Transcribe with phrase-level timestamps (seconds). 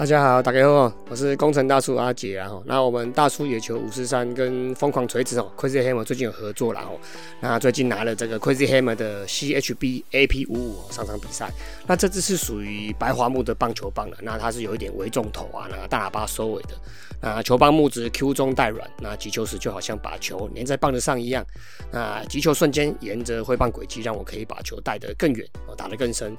[0.00, 2.50] 大家好，大家好，我是工程大叔阿杰啊。
[2.64, 6.98] 那我们大叔野球五四三跟疯狂锤子哦，Crazy Hammer 最近有合作啦哦。
[7.38, 11.52] 那最近拿了这个 Crazy Hammer 的 CHB AP 五五上场比赛。
[11.86, 16.70] 那这支是属于白桦木的棒球棒了，那它是有一点微重头啊，那大喇叭收尾的。
[17.22, 21.44] 那球棒木质 Q 中带软，那击球时就好像把球粘在棒子上一样。
[21.92, 26.34] 那击球瞬间沿着挥棒轨迹，让我可以把球带得更远哦，打得更深。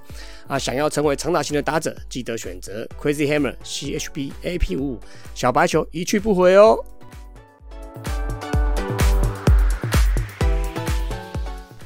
[0.48, 5.01] 啊，想要成为长打型的打者，记得选择 Crazy Hammer CHB AP 五五
[5.35, 6.79] 小白球一去不回哦。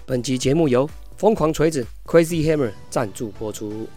[0.07, 3.89] 本集节目由疯狂锤子 Crazy Hammer 赞助播出。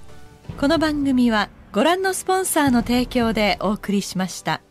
[0.59, 4.61] この番組はご覧のスポンサーの提供でお送りしました。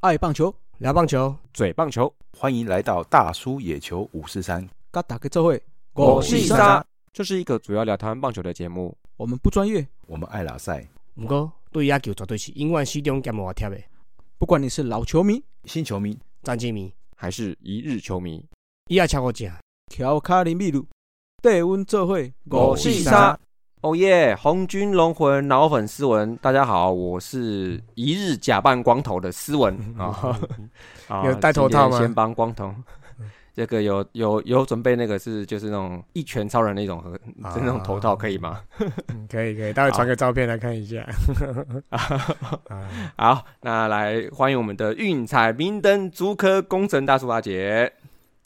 [0.00, 4.65] 爱棒球， 聊棒球，嘴棒球，欢迎来到大叔野球五四三。
[4.93, 8.97] 甲大个做会，我是沙，这是一个主要聊台湾棒球的节目。
[9.17, 13.77] 我们不专业，我们爱拉赛，不过对野球绝对是永远始终兼无贴的。
[14.37, 18.41] 不管你是老球迷、新球迷、战绩迷，还是一日球迷，
[18.87, 19.51] 伊爱超过正。
[19.93, 20.87] 乔卡林秘鲁，
[21.41, 23.37] 带阮做会，我是沙。
[23.81, 24.35] 哦耶！
[24.35, 30.37] 红军龙魂脑粉斯文，大家好，我是一日假扮光头的斯文 啊。
[31.23, 31.97] 有戴头套吗？
[31.97, 32.75] 先帮光头。
[33.55, 38.59] 这个有有有准备那个是就是那种一拳超人那种和那种头套可以吗？
[39.29, 41.05] 可以可以，待会传个照片来看一下。
[43.17, 47.91] 好，那来欢迎我们的运彩明灯竹科工程大叔阿杰。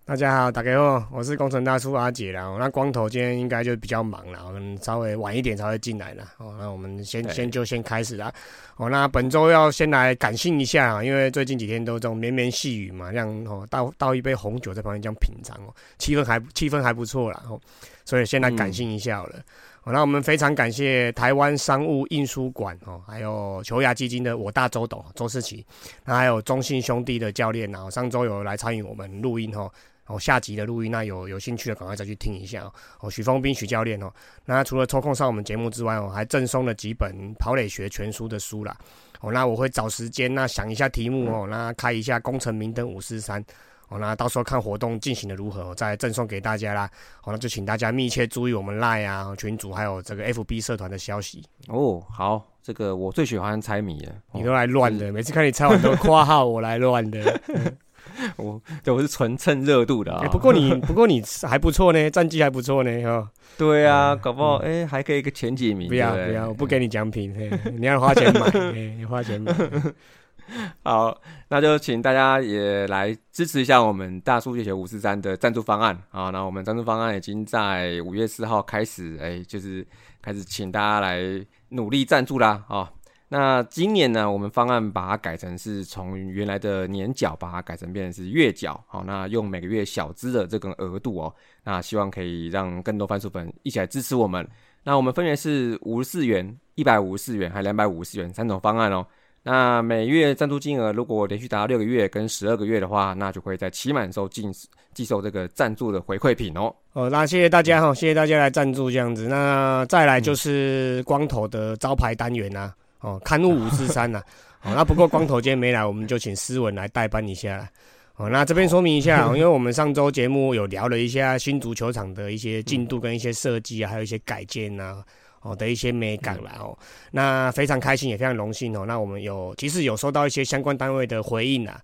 [0.06, 2.58] 大家好，大家好，我是工程大叔阿杰啦。
[2.60, 6.26] 那光头今天应该就比较忙了，可能稍微晚一点才会进来了。
[6.40, 8.30] 哦，那我们先先就先开始啦。
[8.76, 17.42] 哦，那本周要先来感性一下啊，因为最近几天都这种绵绵细雨嘛，这样哦倒倒一杯红酒在旁边这样品尝哦，气氛还气氛还不错啦。
[17.50, 17.58] 哦，
[18.04, 19.40] 所以先来感性一下好了。
[19.86, 25.66] 哦，那我们非常感谢台湾商务印书馆哦，还有球牙基金的我大周董周世奇，
[26.04, 29.72] 那还有中信兄弟的教练然后上周有来参与我们录音哦。
[30.08, 32.70] 哦，下集的录音，那有有兴趣的赶快再去听一下
[33.00, 33.10] 哦。
[33.10, 34.12] 许峰斌许教练哦，
[34.46, 38.76] 那除了抽空上我们节目之外哦，还赠送了几本跑垒学全书的书啦。
[39.22, 43.42] 哦，那我会找时间那想一下题目哦，那开一下工程明灯五四三
[43.88, 46.90] 哦，那到时候看活动进行的如何，再赠送给大家啦。
[47.22, 52.04] 好，那就请大家密切注意我们 Line 啊群组还有这个 FB 社团的消息哦。
[52.10, 57.42] 好，这个我最喜欢猜谜了，你都来乱的，每次看你猜完都 夸号我来乱的。
[58.38, 63.30] 我对我是纯蹭热度的啊，不过你不过你还不错呢，战绩还不错呢哈。
[63.58, 65.88] 对啊，搞不好哎还可以一个前几名。
[65.88, 67.34] 不要不要，我不给你奖品，
[67.78, 69.54] 你要花钱买，你花钱买。
[70.84, 76.30] 好，那就请大家也来支持一下我们大数据学五四三的赞助方案啊。
[76.32, 79.88] 那我们赞助方案已经在五月四号开始，哎，就是
[80.22, 81.22] 开始请大家来
[81.70, 82.92] 努力赞助啦啊。
[83.36, 88.80] 那今年呢，我们方案把它改成是从原来的年缴，把它改成变成是月缴。
[88.86, 91.34] 好，那用每个月小资的这个额度哦，
[91.64, 94.48] 那希望可以让更多番薯粉一起来支持我们。
[94.84, 99.04] 那我们分别是五十四元、一百五十四元，还两百五十元三种方案哦。
[99.42, 104.54] 那每月赞助金额如果连续达到六个月跟十二个月的话，那就会在期满时候进
[104.94, 106.72] 寄售这个赞助的回馈品哦。
[106.92, 109.28] 哦，那谢谢大家哈，谢谢大家来赞助这样子。
[109.28, 112.72] 那再来就是光头的招牌单元啊。
[113.04, 114.24] 哦，刊物五四三呐，
[114.64, 117.70] 哦，那不过光头今天没来，我们就请思文来代班一下。
[118.16, 125.04] 哦，那这边说明一下，因为我们上周节目有聊了一下新足球场的一些进度跟一些设计啊，还有一些改建呐，
[125.42, 126.56] 哦的一些美感啦。
[126.60, 126.78] 哦，
[127.12, 128.86] 那非常开心，也非常荣幸哦。
[128.88, 131.82] 那我们有其实有收到一些相关单位的回应啊。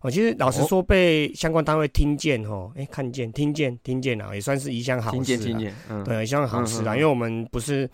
[0.00, 5.16] 哦，其实老实说，被相关单位听见哦，哎，看见、听见、听见啊，也算是一项好事。
[5.16, 6.94] 听见、听见，嗯，对，一项好事啦。
[6.94, 7.88] 因为我们不是。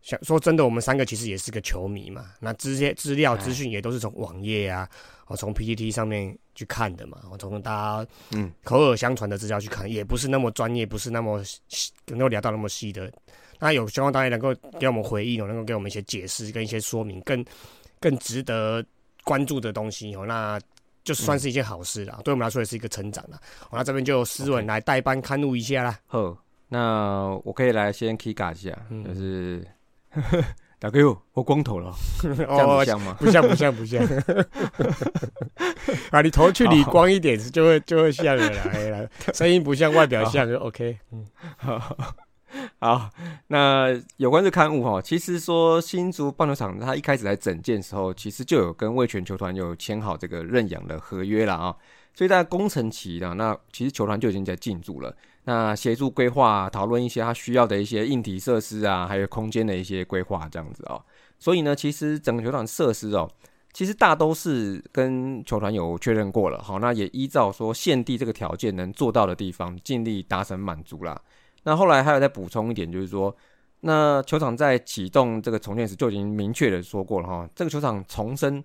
[0.00, 2.26] 想说真的，我们三个其实也是个球迷嘛。
[2.40, 4.88] 那这些资料资讯也都是从网页啊，
[5.26, 7.18] 哦，从 PPT 上面去看的嘛。
[7.30, 7.70] 我从大
[8.04, 11.42] 家嗯口耳相传的资料去看，也不是那么专业，不是那么
[12.06, 13.12] 能够聊到那么细的。
[13.58, 17.44] 那有希望大家能够给我们回应，能够给我们一些解释跟一些说明，更
[18.00, 18.82] 更值得
[19.24, 20.58] 关注的东西哦，那
[21.02, 22.20] 就算是一件好事了。
[22.24, 23.38] 对我们来说也是一个成长了。
[23.72, 25.98] 那这边就斯文来代班刊录一下啦。
[26.06, 26.38] 呵，
[26.68, 28.70] 那我可以来先 K 嘎一下，
[29.04, 29.66] 就是。
[30.80, 33.16] 打给我，我光头了， 这样像吗？
[33.18, 34.00] 不像，不像，不像。
[36.12, 39.08] 啊，你头去 理光一点，就会就会像了啦。
[39.34, 40.98] 声音不像，外表像就 OK。
[41.10, 41.26] 嗯，
[42.78, 43.10] 好。
[43.48, 43.88] 那
[44.18, 51.74] 有关这刊物哈，其实说新竹棒球场，它一开始来整建时候，其实就有跟味全球团有签好这个认养的合约了啊。
[52.14, 55.14] 所以在工程期呢，那其实球团就已经在进驻了，
[55.48, 61.02] 那协助规划、讨论一些他需要的一些硬体设施啊，还有空间的一些规划这样子哦。
[61.38, 63.26] 所以呢，其实整个球场设施哦，
[63.72, 71.18] 其实大都是跟球团有确认过了，好，那也依照说现地这个条件能做到的地方，尽力达成满足啦。
[71.62, 73.34] 那后来还有再补充一点，就是说，
[73.80, 78.62] 那球场在启动这个重建时就已经明确的说过了哈，这个球场重生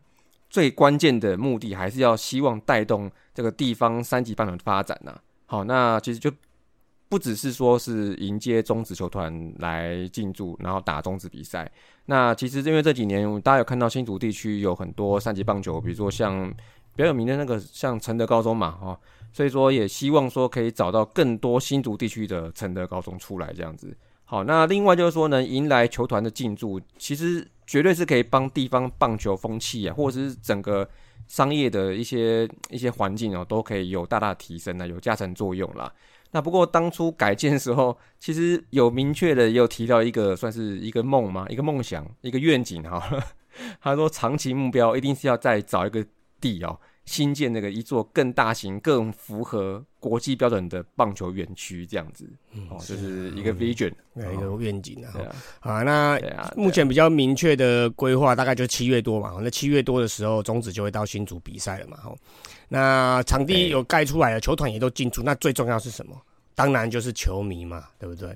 [0.50, 5.18] 最关键的目的还是要希望带动这个地方三级棒球的发展呐。
[5.45, 6.30] 好，那其实就
[7.13, 11.71] 不只是说是迎接中职球团来进驻，然后打中职比赛。
[12.07, 16.50] 那其实因为这几年大家有看到新竹地区有很多三级棒球，比如说像
[16.95, 19.00] 比较有名的那个像承德高中嘛，哈，
[19.31, 23.95] 所以说也希望说可以找到更多新竹地区的承德高中出来这样子。
[24.25, 30.89] 好，那另外就是说呢，迎来球团的进驻，其实绝对是可以帮地方棒球风气啊，或者是整个
[31.27, 35.94] 商业的一些一些环境哦，都可以有大大提升的，有加成作用啦。
[36.33, 43.01] 那不过当初改建的时候，其实有明确的有提到一个算是一个梦嘛，一个梦想，一个愿景哈。
[43.80, 46.03] 他说长期目标一定是要再找一个
[46.41, 52.27] 地哦，新建那个一座更大型、更符合国际标准的棒球园区，这样子
[52.71, 55.13] 哦，就是一个 vision，一个愿景啊。
[55.13, 56.19] 对啊，啊，那
[56.57, 62.18] 目前比较明确的规划大概就七月多嘛，那七月多的时候，中职就会到新竹比赛了嘛，吼。
[62.69, 66.15] 那场地有盖出来了，球团也都进驻，那最重要是什么？
[66.56, 68.30] 当然就是球迷嘛，对不对？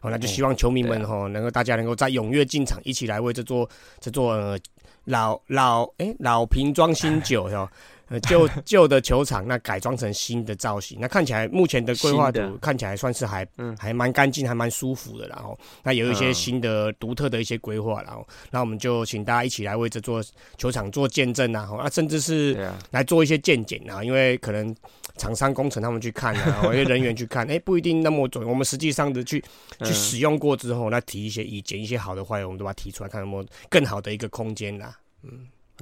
[0.00, 3.68] 哦，那就希望球迷们吼、能够大家能够在踊跃进场，一起来为这座
[4.00, 4.58] 这座呃
[5.04, 7.68] 老老哎、老瓶装新酒哟。
[8.12, 13.76] 呃，旧旧的球场那改装成新的造型，那看起来目前的规划图看起来算是还嗯。
[13.78, 15.26] 还蛮干净，还蛮舒服的。
[15.28, 16.34] 然后那有一些嗯。
[16.34, 20.22] 新的独特的一些规划，然后那我们就请大家一起来为这座
[20.58, 21.78] 球场做见证啊，吼。
[21.78, 24.74] 那甚至是来做一些见解啊，因为可能
[25.16, 28.46] 厂商工程他们去看啊，或者人员去看， 哎、不一定那么准。
[28.46, 29.46] 我们实际上的去去
[29.78, 34.96] 嗯使用过之后，那提一些意见，一些好的坏的，我们都把它提出来，看有没有更好的一个空间啦。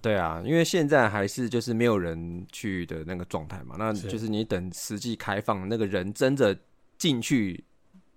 [0.00, 6.56] 对啊，因为现在还是就是没有人去的那个状态嘛，那就是你等实际开放，那个人真的
[6.98, 7.64] 进去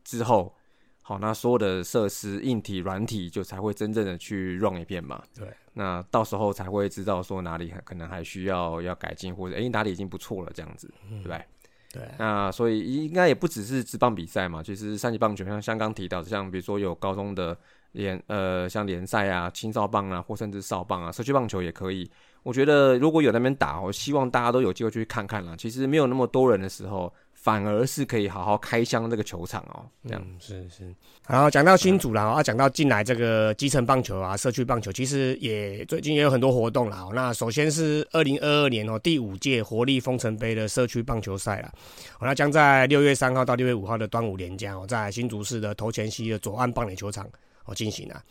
[0.03, 0.55] 之后，
[1.01, 5.21] 好，那所有的设施、硬体、软体就才会真正的去 run 一遍嘛。
[5.35, 11.43] 对，那到时候才会知道说哪里还可能还需要要改进，或者诶哪里已经不错了这样子，对不对？
[11.91, 17.55] 对，那所以应该也不只是职棒比赛嘛，其实三级棒球像像刚提到的，像比如说有高中的
[17.93, 22.09] 联呃像联赛啊、青少棒啊，或甚至少棒啊，社区棒球也可以。
[22.43, 25.55] 我觉得如果有那边打，我希望大家都有机会去看看啦。
[25.57, 30.21] 其实没有那么多人的时候，反而是可以好好开箱这个球场哦、这样。
[30.25, 30.93] 嗯，是是。
[31.25, 37.03] 然后讲到新组啦，啊，讲到进来这个基层棒球啊、社区棒球，其实也最近也有很多活动啦。
[37.03, 41.71] 哦那首先是二零二二年哦第五届活力丰城杯的社区棒球赛啦，
[42.19, 47.25] 哦，那将在六月三号到六月五号的端午连假哦，在新竹市的头前溪的左岸棒垒球场
[47.65, 48.23] 哦进行啊。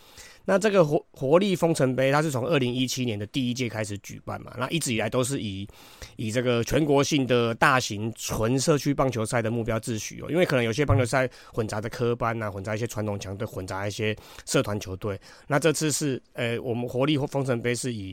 [0.44, 5.69] 那这个活活力封城杯，它是从二零一七年的第一届开始举办嘛，那一直以来都是以
[6.17, 15.17] 以这个全国性的大型纯社区棒球赛的目标秩序哦，因为可能有些棒球赛混杂的科班呐、混杂一些传统强队，混杂一些社团球队。
[15.46, 18.12] 那这次是呃，我们活力封城杯是以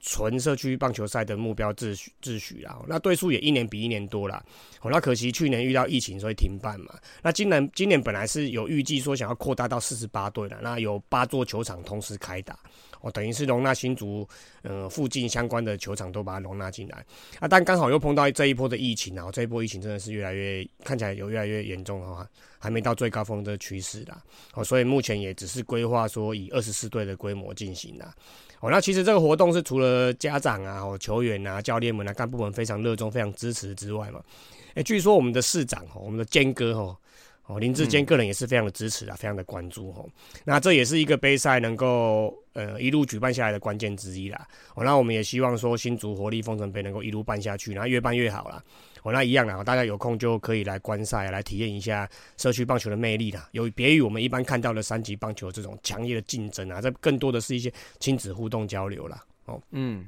[0.00, 4.42] 纯社区棒球赛的目标秩序秩序啦，那队数也一年比一年多啦。
[4.80, 6.94] 哦，那可惜去年遇到疫情，所以停办嘛。
[7.22, 12.56] 那今年今年本来是有预计说想要扩大到四十八队的，那有八座球场同时开打，
[13.00, 14.26] 哦，等于是容纳新竹
[14.62, 17.04] 呃附近相关的球场都把它容纳进来。
[17.40, 22.24] 啊，但刚好又碰到这一波的疫情啊，这一波疫情真的是越来越看起来有越来越严重的话，
[22.60, 24.22] 还没到最高峰的趋势啦。
[24.54, 28.14] 哦，所以目前也只是规划说以二十四队的规模进行啦。
[28.60, 34.20] 哦，那其实这个活动是除了家长啊、哦球员啊、教练们啊、干部们非常热衷、非常支持之外嘛，
[34.74, 36.96] 哎，据说我们的市长哦，我们的坚哥哦。
[37.48, 40.06] 哦，林志坚个人也是非常的支持啊，非常的关注哦。
[40.44, 44.46] 那这也是一个杯赛能够呃一路举办下来的关键之一啦。
[44.74, 48.62] 哦，那我们也希望说新竹活力丰城杯能够一路办下去，然后越办越好啦。
[49.02, 53.48] 哦，那一样啦，大家有空就可以来观赛，来体验一下社区棒球的魅力啦。
[53.52, 59.24] 有别于我们一般看到的三级棒球这种强烈的竞争啊，这更多的是一些亲子互动交流啦。
[59.46, 60.04] 哦，嗯，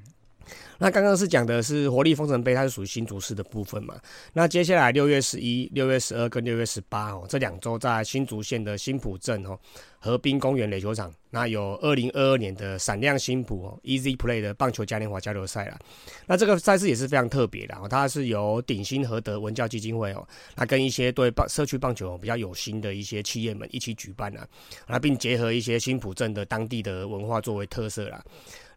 [0.78, 3.94] 那刚刚是讲的是活力丰城杯，它是属于新竹市的部分嘛。
[4.32, 9.58] 那接下来六月十一、六月十二跟六月十八哦，这两周在新竹县的新浦镇哦
[9.98, 15.78] 河滨公园垒球场，那有二零二二年的闪亮新浦哦 Easy Play 的棒球嘉年华交流赛啦。
[16.26, 24.48] 那这个赛事也是非常特别的哦，它是由鼎新和德文教基金会哦，那跟一些对棒社区棒球比较有心的一些企业们一起举办啊，
[24.88, 28.24] 那并结合一些新浦镇的当地的文化作为特色啦。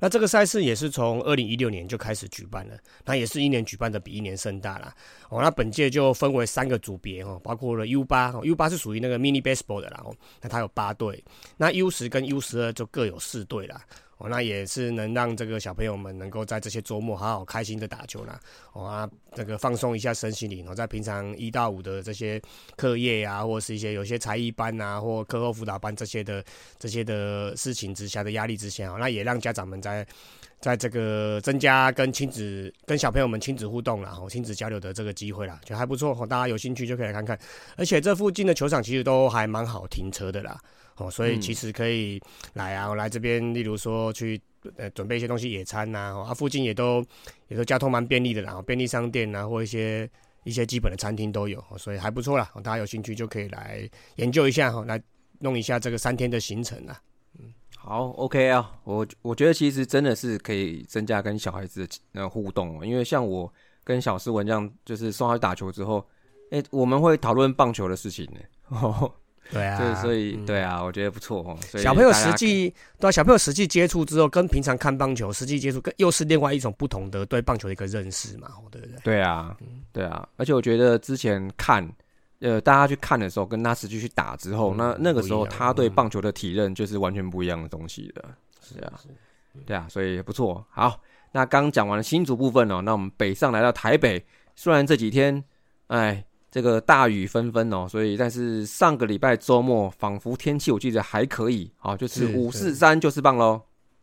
[0.03, 4.93] 那这个赛事也是从二零一六年就开始举办了，那也是一年举办的比一年盛大啦。
[5.29, 11.23] 哦，那本届就分为三个组别哦，包括了 U 八，U 八是属于那个 mini baseball 的啦，哦，那它有八队，
[11.55, 13.81] 那 U 十跟 U 十二就各有四队啦。
[14.17, 18.39] 哦，那也是能让这个小朋友们能够在这些周末好好开心的打球啦。
[18.73, 22.41] 哦啊，这个放松一下身心灵哦，在平常一到五的这些
[22.75, 26.43] 课业啊，或是一些有些才艺班啊，或课后辅导班这些的
[26.79, 30.05] 这些的事情之下的压力之下，哦，那也让家长们在
[30.61, 37.37] 在这个增加跟亲子跟小朋友们亲子互动啦，哦，亲子交流的这个机会啦，就还不错哦，大家有兴趣就可以来看看。
[37.75, 40.57] 而且这附近的球场其实都还蛮好停车的啦。
[40.97, 42.21] 哦，所以其实可以
[42.53, 44.39] 来啊，来这边，例如说去
[44.77, 47.03] 呃准备一些东西野餐呐，啊附近也都
[47.47, 50.09] 也都交通蛮便利的啦，便利商店啊或一些
[50.43, 52.49] 一些基本的餐厅都有，所以还不错啦。
[52.63, 55.01] 大家有兴趣就可以来研究一下哈，来
[55.39, 57.01] 弄一下这个三天的行程啊。
[57.39, 63.51] 嗯，好，OK 啊，我我觉得其实真的是可以增加跟小孩子的呃互动，因为像我
[63.83, 66.05] 跟小诗文这样，就是送他去打球之后，
[66.51, 68.39] 哎，我们会讨论棒球的事情呢。
[69.51, 71.57] 对啊，对，所以对啊，我觉得不错哦。
[71.77, 78.95] 小朋友实际对小朋友实际接触之后，跟平常看棒球实际接触，跟又是另外一种不同的对棒球的一个认识嘛，对不对？
[79.03, 79.55] 对啊，
[79.91, 80.27] 对啊。
[80.37, 81.87] 而且我觉得之前看，
[82.39, 88.25] 呃，大家去看的时候，跟他实际去打之后，那那个时候他对棒球的体认就是完全不一样的东西的。
[88.61, 88.93] 是啊，
[89.65, 90.65] 对啊，所以不错。
[90.71, 90.99] 好，
[91.31, 95.43] 那刚讲完了新竹部分哦，那我们北上来到台北，虽然这几天，
[95.87, 96.25] 哎。
[96.53, 103.59] 这个大雨纷纷哦，所以但是上个礼拜周末仿佛天气我记得还可以，好就是五四三就是棒喽。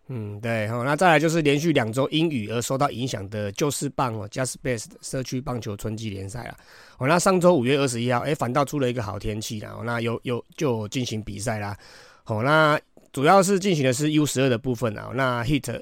[0.09, 6.57] 嗯，对，好，那再来就是连续两周因雨而受到影响的就是棒哦，Just Best 社区棒球春季联赛啦。
[6.99, 11.77] 哦，那上周五月二十一号，哎，反倒出了一个好天气啦，那有有就进行比赛啦。
[12.25, 12.77] 好，那
[13.13, 15.81] 主要是进行的是 U 十二的部分啊，那 Hit。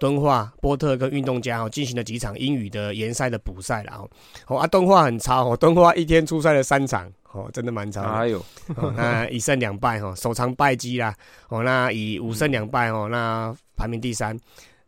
[0.00, 4.10] 敦化、波特跟运动家哦进行了几场英语的联赛的补赛了哦，
[4.48, 8.02] 哦啊，敦化很差哦，敦化一天出赛了三场哦，真的蛮差。
[8.02, 8.42] 哎呦，
[8.96, 11.14] 那一胜两败哈，首场败绩啦
[11.50, 14.34] 哦，那以五胜两败哦，那排名第三。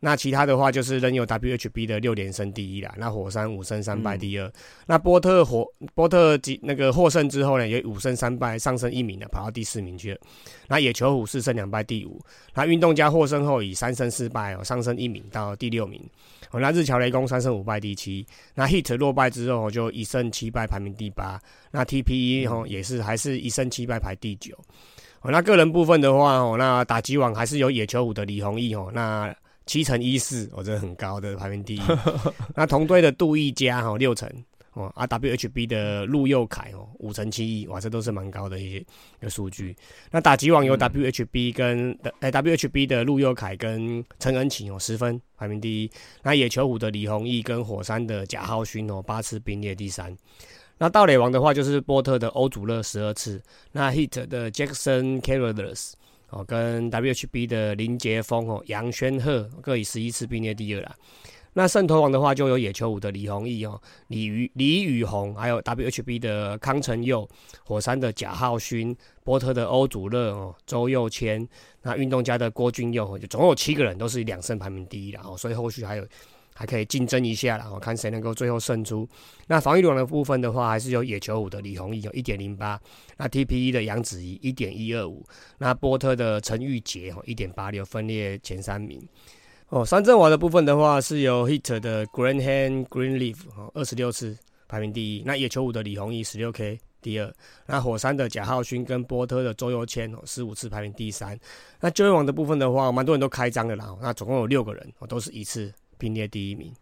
[0.04, 4.52] 那其他的话就是仍有 WHB 的六连胜第一啦，那火山五胜三败第二，
[4.85, 10.18] 那波特火波特几那个获胜之后呢，也五胜三败上升一名了，跑到第四名去了。
[10.66, 12.21] 那野球虎四胜两败第五，
[12.52, 16.02] 那运动家获胜后以三胜四败哦上升一名到第六名。
[16.50, 21.40] 哦，那日侨雷公三胜五败第七，那 Hit 落败之后就一胜七败排名第八，
[21.71, 24.52] 那 TPE 哦也是还是一胜七败排第九。
[25.21, 29.32] 哦，那个人部分的话哦，那打击网还是有野球虎的李弘毅哦，那。
[29.66, 31.83] 七乘一四，我觉得很高的排名第一。
[32.54, 34.28] 那同队的杜毅佳哈六成
[34.73, 38.85] 哦，R W H B 的陆佑凯哦五乘七一，哇，这都是蛮高的一些一
[39.21, 39.76] 个数据。
[40.11, 45.90] 那打击网有 W H B 跟哎 W H B 的陆佑凯跟陈恩启哦十分排名第一。
[46.23, 50.16] 那野球虎的李宏毅跟火山的贾浩勋哦八次并列第三。
[50.78, 53.40] 那盗垒王的话就是波特的欧祖勒十二次。
[53.71, 55.92] 那 Hit 的 Jackson Carruthers。
[56.33, 60.97] 哦，跟 WHB 的林杰峰哦、杨轩鹤各以十一次并列第二啦。
[61.53, 67.29] 那胜投王的话，就有野球舞的李宏毅哦、李宇李宇宏，还有 WHB 的康成佑、
[67.62, 71.47] 火山的贾浩勋、波特的欧祖乐哦、周佑谦，
[71.83, 76.07] 那运动家的郭俊佑，就总共有七个人都是两胜排名第一的哦，所以后续还有。
[76.54, 79.09] 还可以竞争一下啦，我看谁能够最后胜出。
[79.47, 82.80] 那防御网的部分的话，还是有野球五的李宏毅有一点零八，
[83.16, 85.25] 那 TPE 的杨子怡一点一二五，
[85.59, 89.00] 那波特的陈玉杰哦一点八六，分列前三名。
[89.68, 94.37] 哦，三阵王的部分的话，是由 Hit 的 Greenhand Greenleaf 哦二十六次
[94.68, 101.38] 排名第一，那野球五的李宏毅十六 K 第二，那火山的贾浩勋跟波特的周佑谦哦十五次排名第三。
[101.80, 105.73] 那就业网的部分的话，蛮多人都开张的啦，那总共有六个人哦都是一次。
[106.02, 106.75] 并列第一名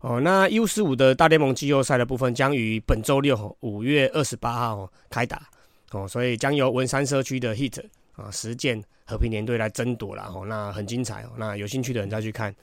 [0.00, 0.20] 哦。
[0.20, 5.48] 那 U 十五的大联盟季后赛的部分将于本周六五月二十八号开打
[5.92, 7.82] 哦，所以将由文山社区的 Hit
[8.12, 11.30] 啊实践和平联队来争夺了哦，那很精彩哦。
[11.38, 12.54] 那有兴趣的人再去看。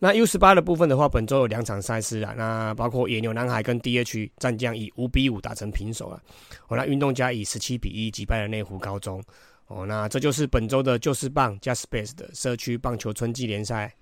[0.00, 6.20] 那 U 十八的部分的话，本周有两场赛事啊，那包括野牛男孩跟 DH 战将以五比五打成平手了。
[6.68, 9.22] 哦，那运动家以十七比一击败了内湖高中
[9.68, 9.84] 哦。
[9.86, 13.94] 那这就是本周的旧式棒加 Space 的社区棒球春季联赛。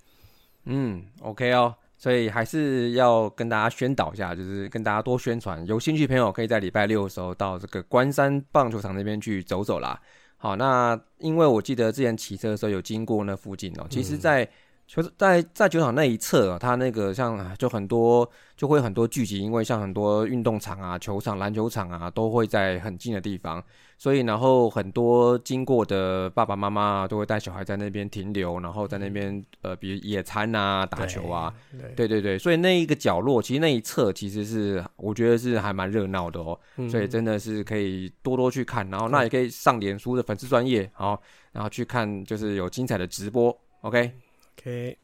[0.70, 5.66] 嗯，OK 哦，所以还是要跟大家宣导一下，就是跟大家多宣传。
[5.66, 9.98] 有兴趣朋友可以在礼拜六的时候到这个关山棒球场那边去走走啦。
[10.37, 14.48] 好，那因为我记得之前骑车的时候有经过那附近哦，其实，在
[14.87, 23.62] 球在在球场那一侧啊，它那个像啊就很多就会很多聚集，因为像很多运动场啊、球场、篮球场啊，都会在很近的地方，
[23.99, 31.52] 所以然后很多经过的爸爸妈妈都会带小孩在那边停留，然后在那边呃，比如野餐啊、打球啊，
[31.97, 32.09] 对，对。
[32.09, 36.88] 对对，所以那一个角落，其实那一侧其实是我觉得是还蛮热闹的哦，嗯。
[36.88, 44.12] 所以真的是可以多多去看，然后那也可以上脸书的粉丝专业，好，然后去看就是有精彩的直播，OK。
[44.61, 44.97] OK，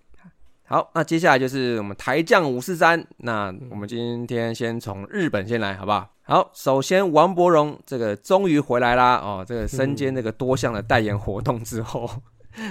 [0.66, 3.06] 好，那接下来就是我们台将五四三。
[3.18, 6.10] 那我们今天先从日本先来，好不好？
[6.22, 12.08] 好，首先王柏荣这个终于回来啦，哦，这个身兼这个多项的代言活动之后，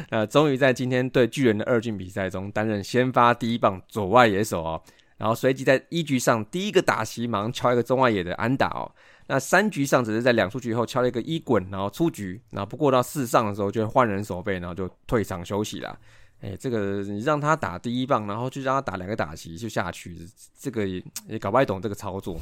[0.10, 4.82] 呃， 终于在今天对巨人的二军比赛中担任先发第一棒左外野手哦，
[5.18, 8.92] 然后随即在一局上第一个打席忙敲一个中外野的安打哦。
[9.28, 15.96] 那三局上只是在两出局后敲了一个一滚，然后出局，然后不过到四上的时候就换人守备，然后就退场休息啦。
[16.44, 20.28] 哎，这个你让他打第一棒，然后就让他打两个打席就下去，
[20.60, 22.36] 这个也也搞不太懂这个操作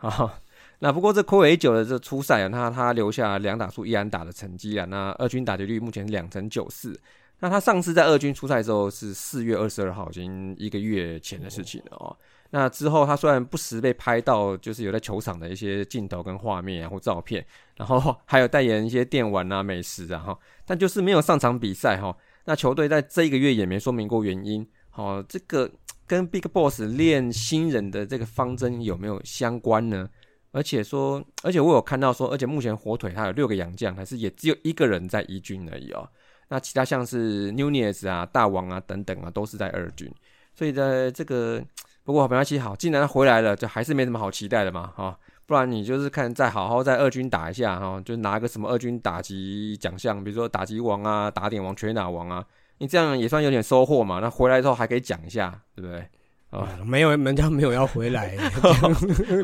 [0.00, 0.10] 哦。
[0.10, 0.38] 好，
[0.80, 7.00] 那不过这暌违久的这初赛啊，那他留下两打数一安打的成绩啊，那二军打击率目前是两成九四。
[7.38, 12.16] 那他上次在二军出赛的时候是四月二十二号，已经一个月前的事情了哦。
[12.50, 17.44] 那之后他虽然不时被拍到，就是有在球场的一些镜头跟画面啊或照片，
[17.76, 22.16] 然后还有代言一些电玩啊、美食啊哈，但就是没有上场比赛哈。
[22.44, 25.70] 那球队在这一个月也没说明过原因，哦，这个
[26.06, 30.08] 跟 Big Boss 练新人的这个方针有没有相关呢？
[30.50, 36.06] 而且说，而且我有看到说，而且目前火腿他有六个洋将，还是也只有一个人在一军而已哦。
[36.48, 40.12] 那其他像是 Nunez 啊、大王啊等等啊，都是在二军。
[40.54, 41.64] 所以在这个
[42.04, 52.44] 不过没关系，好，既然回来了，就还是没什么好期待的嘛，哈、不然你就是看再好好在二军打一下哈，就拿个什么二军打击奖项，比如说打击王啊、打点王、全打王啊，
[52.78, 54.20] 你这样也算有点收获嘛。
[54.20, 56.06] 那回来之后还可以讲一下，对不对？
[56.50, 58.36] 哦，没有人家没有要回来，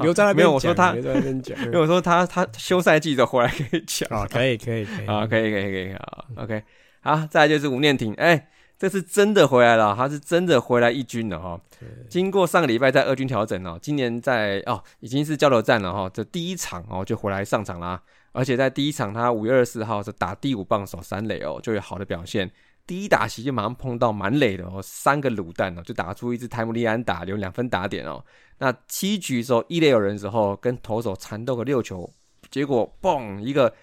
[0.02, 6.62] 留在那边没有我说他讲留在那边讲，因为我说他他休赛季的回来可以讲啊，可以可以可以啊，可以可以可以啊，OK，
[7.00, 11.60] 好，再来就是吴念婷，哎、这是真的回来了，他是真的回来一军了哈。
[12.08, 18.00] 经过上个礼拜在二军调整哦，今年在哦已经是交流战了哈，这第一场哦就回来上场啦，
[18.32, 22.48] 而且在第一场他五月二十四号是打第五棒手三垒哦，就有好的表现。
[22.86, 28.24] 第一打席就马上碰到满垒的哦，三个卤蛋哦，就打出一支泰姆利安打，留两分打点哦。
[28.58, 32.08] 那七局的时候一垒有人的时候，跟投手缠斗个六球，
[32.50, 33.74] 结果嘣一个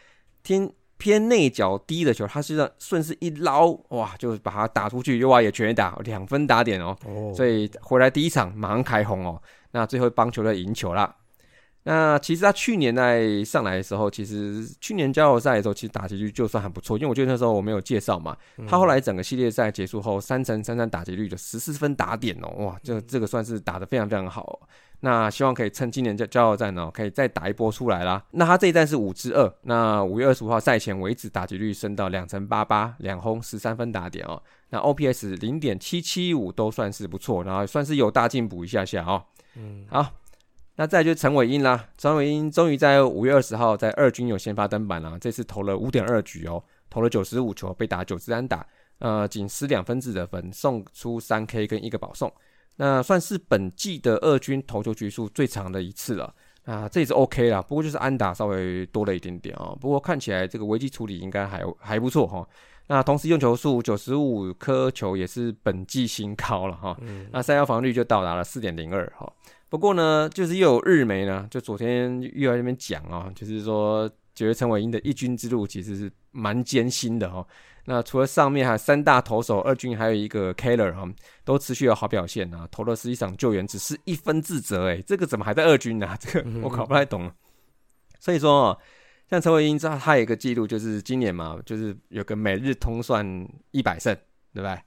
[0.42, 6.96] 天偏内角低的球，他是让顺势一捞，哇，就把它打出去，右外野全打，两分打点哦。
[7.06, 11.16] 哦，所以回来第一场马上开红哦，那最后帮球队赢球啦。
[11.88, 18.36] 那其实他去年在上来的时候，其实去年交流赛的时候，其实打击率就算很不错，因为我觉得那时候我没有介绍嘛。
[18.68, 24.68] 他后来整个系列赛结束后，三乘三三打击率的十四分打点哦，哇，这这个算是打得非常非常好、哦。
[25.02, 28.24] 那希望可以趁今年交交流战哦，可以再打一波出来啦。
[28.32, 34.42] 那他这一战是五支二，那五月二十五号赛前为止，打击率升到两成八八，两轰十三分打点哦。
[34.70, 39.24] 那 OPS 零点七七五都算是不错，然后算是有大进步一下下哦。
[39.56, 40.12] 嗯，好，
[40.76, 48.66] 那再就是陈伟英啦，陈伟英终于在五月二十号在二军有先发登板了，这次投了五点二局哦，投了九十五球，被打九支安打，
[49.00, 52.34] 呃，仅失两分制得分，送出三 K 跟一个保送，
[52.78, 56.34] 那算是本季的二军投球局数最长的一次了。
[56.66, 59.78] 啊，这也是 OK 啦，不过就是安打稍微多了一点点哦。
[59.80, 62.48] 不过看起来这个危机处理应该还还不错哈、哦。
[62.88, 66.98] 那同时用球数九十五颗球也是本季新高了哈。
[67.32, 69.32] 那三幺防御率就到达了四点零二哈。
[69.70, 77.46] 不过呢，就是又有日媒呢，就昨天又在那边讲啊，就是说觉得陈伟英的一军之路其实是蛮艰辛的哈。
[77.86, 81.08] 那除了上面还有三大投手，二军还有一个 Keller 哈，
[81.44, 86.18] 都持续有好表现啊，投了十一场救援，只是一分自责，诶，这个怎么还在二军呢、啊？
[86.20, 87.32] 这个我搞不太懂。
[88.20, 88.78] 所以说哦，
[89.30, 94.16] 像陈伟英，他他有一个记录，就是今年嘛，就是有个每日通算一百胜，
[94.54, 94.78] 对不对？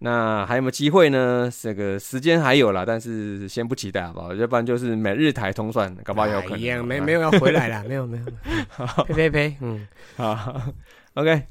[0.00, 1.50] 那还有没有机会呢？
[1.60, 4.32] 这个时间还有啦，但是先不期待好不好？
[4.32, 8.24] 要不然就是每日台通算，搞不好有可能、啊一样，没没有要回来啦，没有没有，
[9.12, 10.62] 呸呸呸，嗯，好
[11.14, 11.42] ，OK，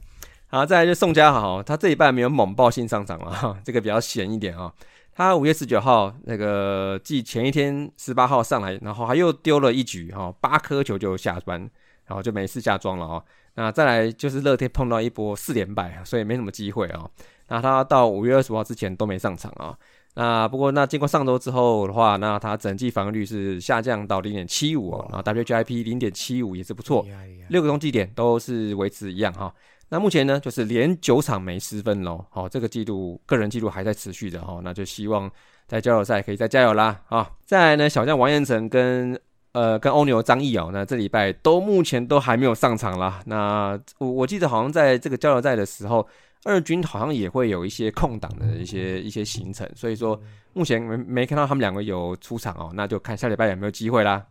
[0.50, 4.72] 好，再来就宋家豪，他这一半没有猛爆性上场了哈，这个比较闲一点啊。
[5.14, 11.60] 他五月十九号那个继前一天十八号上来，然后他又丢了一局哈，八颗球就下班，
[12.06, 13.24] 然后就没事下庄了哦。
[13.56, 17.10] 那再来就是乐天碰到一波四连败，所以没什么机会啊。
[17.50, 19.76] 那他到五月二十五号之前都没上场啊。
[20.14, 27.06] 那不过那经过上周之后的话，那他整季防御率是下降到零点七五哦，然后 WGIP 零点七五也是不错，
[27.50, 29.54] 六个中继点都是维持一样哈。
[29.90, 32.26] 那目前呢，就是连九场没失分喽。
[32.30, 35.32] 好，这个记录个人记录还在持续的哈，那就希望
[35.66, 37.02] 在交流赛可以再加油啦。
[37.08, 39.18] 啊，再来呢，小将王彦辰跟
[39.54, 43.22] 呃跟欧牛张毅哦，那这礼拜都目前都还没有上场啦。
[43.26, 46.06] 那我我记得好像在这个交流赛的时候，
[46.44, 50.20] 二军好像也会有一些空档的一些一些行程，所以说
[50.52, 54.26] 目前没没看到他们两个有出场哦，那就看下礼拜有没有机会啦。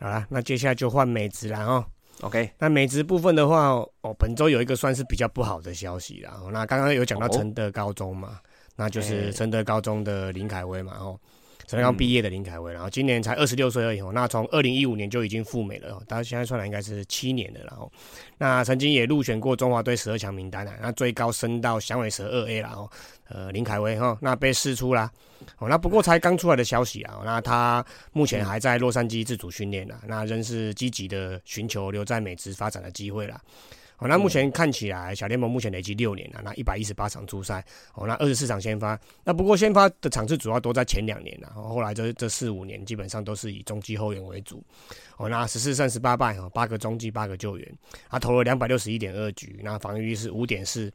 [0.00, 1.84] 好啦，那接下来就换美职啦哦。
[2.22, 3.68] OK，那美职部分的话，
[4.00, 6.36] 哦，本周有一个算是比较不好的消息啦。
[6.42, 7.30] 哦那刚刚有讲到哦。
[7.30, 8.40] 承德高中嘛，
[8.74, 9.30] 那就是哎。
[9.30, 11.18] 承德高中的林凯威嘛，哦，
[11.68, 14.10] 才刚毕业的林凯威，然后今年才二十六岁而已哦。
[14.12, 17.92] 那从二零一五年就已经赴美了，哦，他现在算来应该是七年了，然后
[18.38, 22.90] 那曾经也入选过中华队十二强名单啊，那最高升到响尾蛇二 A 啦，哦，
[23.28, 25.10] 呃，林凯威哈，那被释出啦。
[25.58, 33.40] 哦，那不过才刚出来的消息啊，那他目前还在洛杉矶自主训练啊，那仍是积极的寻求留在美职发展的机会啦。
[33.98, 44.62] 哦，那目前看起来小联盟目前累积六年了，那一百一十八场出赛，哦，那二十四场先发，那不过先发的场次主要都在前两年了，啊后来这这四五年基本上都是以中继后援为主，
[45.18, 47.78] 哦，那十四胜十八败，哦，八个中继八个救援，
[48.08, 50.90] 他投了两百六十一点二局，那防御率是五点四，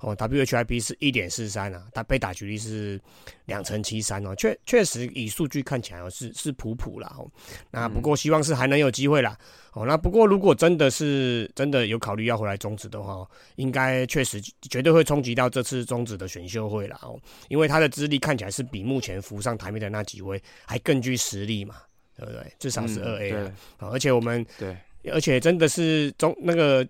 [0.00, 3.00] 哦，WHIP 是一点四三啊，他被打局率是
[3.44, 7.30] 两成七三哦，确确实以数据看起来哦是是普普啦哦，
[7.70, 9.38] 那不过希望是还能有机会啦，
[9.74, 17.16] 哦，那不过如果真的是真的有考虑要回来终止的话，哦应该确实绝对会冲击到这次中止的选秀会啦哦，
[17.48, 21.76] 因为他的资历看起来是比目前浮上台面的那几位还更具实力嘛，
[22.18, 22.52] 对不对？
[22.58, 23.44] 至少是嗯二 A 啊
[23.78, 24.76] 对，哦而且我们对，
[25.12, 26.86] 而且真的是中那个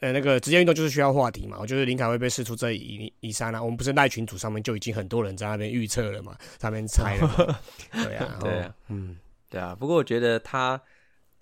[0.00, 7.60] 呃那个职业运动就是需要话题嘛，我觉得林凯会被试出这一一刹那，我们不是赖群组上面就已经很多人在那边预测了嘛，在那边猜了，
[8.04, 9.16] 对啊，对啊哦，嗯，
[9.48, 10.80] 对啊，不过我觉得他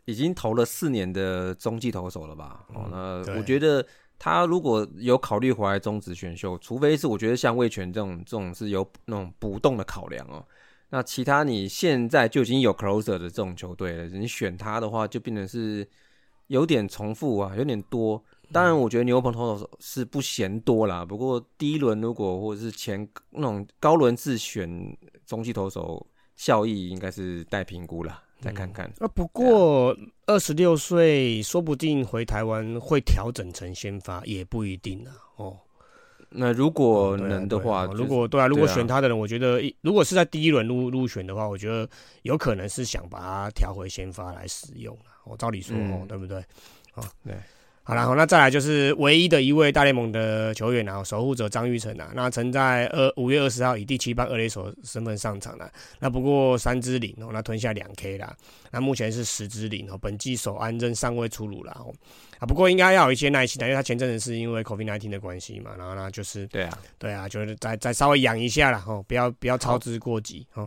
[0.05, 2.65] 已经投了四年的中继投手了吧？
[2.73, 3.85] 哦，那我觉得
[4.19, 10.47] 他如果有考虑回来终止选秀，除非是我觉得像魏权这种这种是有那种不动的考量哦。
[10.95, 15.85] 那其他你现在就已经有 closer 的这种球队了，你选他的话就变成是
[16.47, 18.23] 有点重复啊，有点多。
[18.53, 21.05] 当然，我觉得牛棚投手是不嫌多啦。
[21.05, 28.87] 不过第一轮如果或者是前那种高轮次选中继投手，效益应该是待评估啦，再看看。
[29.01, 35.11] 啊，不过二十六岁，说不定回台湾会调整成先发，也不一定啊。
[35.39, 35.59] 哦，
[36.37, 41.89] 那如果能的话，如果对啊，如果选他的人，我觉得一如果是在第一轮入入选的话，我觉得
[42.23, 45.15] 有可能是想把他调回先发来使用啊。
[45.25, 45.77] 我、照理说
[46.09, 46.39] 对不对？
[46.95, 47.35] 啊，对。
[47.87, 58.35] 好然后那再来就是唯一的一位大联盟的球员啊，守护者张玉成啊，那曾在二五月二十号以第七棒二垒手身份上场了，那不过三支零哦，那吞下两 K 啦，
[58.71, 61.93] 那目前是十支零哦，本季首安仍尚未出炉啦哦，
[62.39, 70.67] 啊不过应该要有一些耐心的，因为他前阵子是因为 COVID 1 9的关系嘛，然后呢就是对啊，对啊，就是再再稍微养一下啦，哦，不要不要操之过急哦。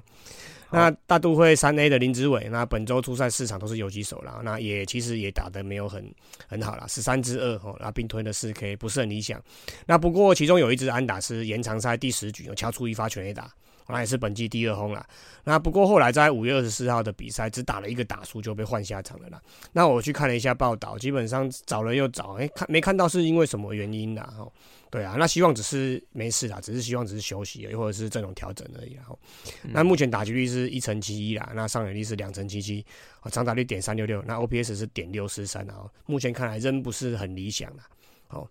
[0.72, 6.14] 那大都会三 A 的林子伟，那本周初赛四场都是游击手啦，那也其实也打得没有很
[6.48, 9.42] 很好啦，十三支二哦，那并吞了四 K，不是很理想。
[9.86, 13.50] 那不过其中有一支安打是延长赛第十局，敲出一发全垒打，
[13.88, 15.06] 那也是本季第二轰啦。
[15.44, 19.42] 那不过后来在五月二十四号的比赛，只打了一个打数就被换下场了啦。
[19.72, 24.34] 那我去看了一下报道，基本上找了又找，哎、看没看到是因为什么原因啦？
[24.38, 24.52] 哦，
[24.90, 29.20] 对啊，那希望只是没事啦，只是希望只是休息而已，或者是阵容调整而已然后
[29.64, 32.86] 那目前打击率是一成七一啦，那上垒率是两成七七，
[33.20, 37.88] 啊，长打率点三六六，那 OPS 是点六四三啊，目前看来仍不是很理想啦。
[38.28, 38.48] 好，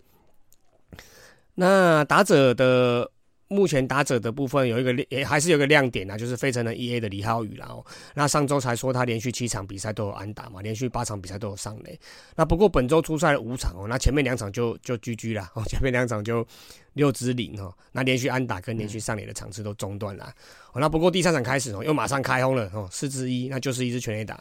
[1.54, 3.10] 那打者的
[3.48, 7.66] 目前打者的部分有一个也还是有个亮点啊，就是费城的 E A 的李浩宇啦。
[7.68, 11.98] 哦，那上周才说他连续七场比赛都有安打嘛，连续八场比赛都有上垒。
[12.34, 16.46] 那不过本周出赛了五场哦，那前面两场就就 GG 啦，哦，前面两场就
[16.94, 20.24] 六支零哦，那连续安打跟连续上垒的场次都中断了。
[20.72, 24.34] 哦，那不过第三场开始哦，又马上开轰了哦，四支一，那就是一支全垒打。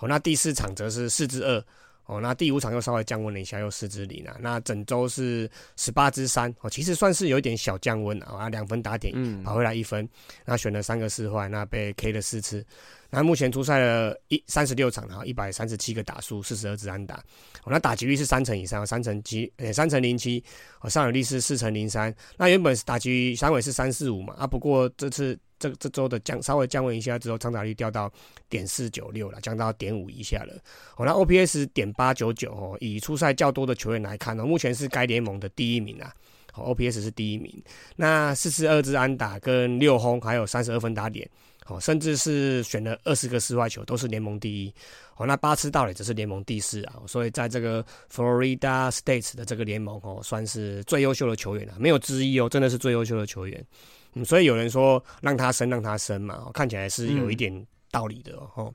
[0.00, 1.64] 哦，那第四场则是四支二。
[2.08, 4.34] 哦，那第五场又稍微降温了一下，又四支零啊。
[4.40, 10.08] 那整周是十八支三，哦，其实算是有一点小降温啊，啊，两分打点，嗯，跑回来一分，
[10.46, 12.64] 那选了三个四坏，那被 K 了四次。
[13.10, 17.16] 那目前出赛了一三十六场，然后一百三十七个打数，四十二支安打。
[17.64, 20.42] 哦，那打击率是三成以上，三成七，呃，三成零七。
[20.80, 22.14] 哦，上垒率是四成零三。
[22.36, 28.12] 那原本是打击三尾是三四五嘛，啊，不过这次这这周的降稍微降温一下之后，长打率掉到
[28.48, 30.52] 点四九六了，降到点五以下了。
[30.96, 36.12] 哦，那 OPS 点八九九哦，以出赛较多的球员来看呢、哦，目前是该联盟的第一名啊。
[36.54, 37.62] 哦，OPS 是第一名，
[37.94, 41.28] 那四十二支安打跟六轰，还有三十二分打点。
[41.68, 44.74] 哦，甚至是选了二十个室外球都是联盟第一。
[45.16, 53.66] 哦，那八次盗垒则是联盟第四啊，所以在这个 Florida State 的这个联盟哦，算是最优秀的球员了，没有之一哦，真的是最优秀的球员。
[54.14, 58.72] 嗯，所以有人说让他升，让他升嘛，看起来是有一点道理的哦。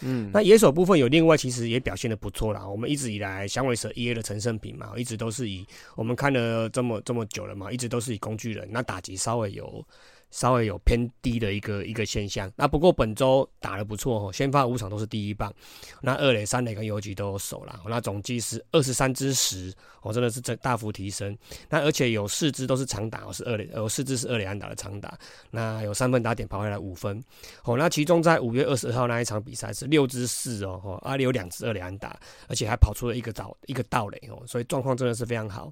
[0.00, 2.66] 嗯，那野手部分有另外，其实也表现的不错啦。
[2.66, 9.84] 我们一直以来响尾蛇 E A 的陈胜平嘛，一直都是以我们看了这么这么久了嘛，一直都是以工具人，那打击稍微有。
[10.32, 15.52] 稍微有偏低的一个一个现象，那不过本周打得不错哦，先发五场都是第一棒，
[16.00, 21.36] 那二垒、三垒跟游击都有守了，那总计是二十三支十，哦，真的是这大幅提升。
[21.68, 25.16] 那而且有四支都是长打，哦，是二垒，有四支是二垒安打的长打，
[25.50, 27.22] 那有三分打点跑回来五分，
[27.64, 32.18] 哦，那其中在五月二十二号那一场比赛是六支四哦，哦，阿里有两支二垒安打，
[32.48, 35.70] 而且还跑出了一个倒一个盗垒哦，所以状况真的是非常好。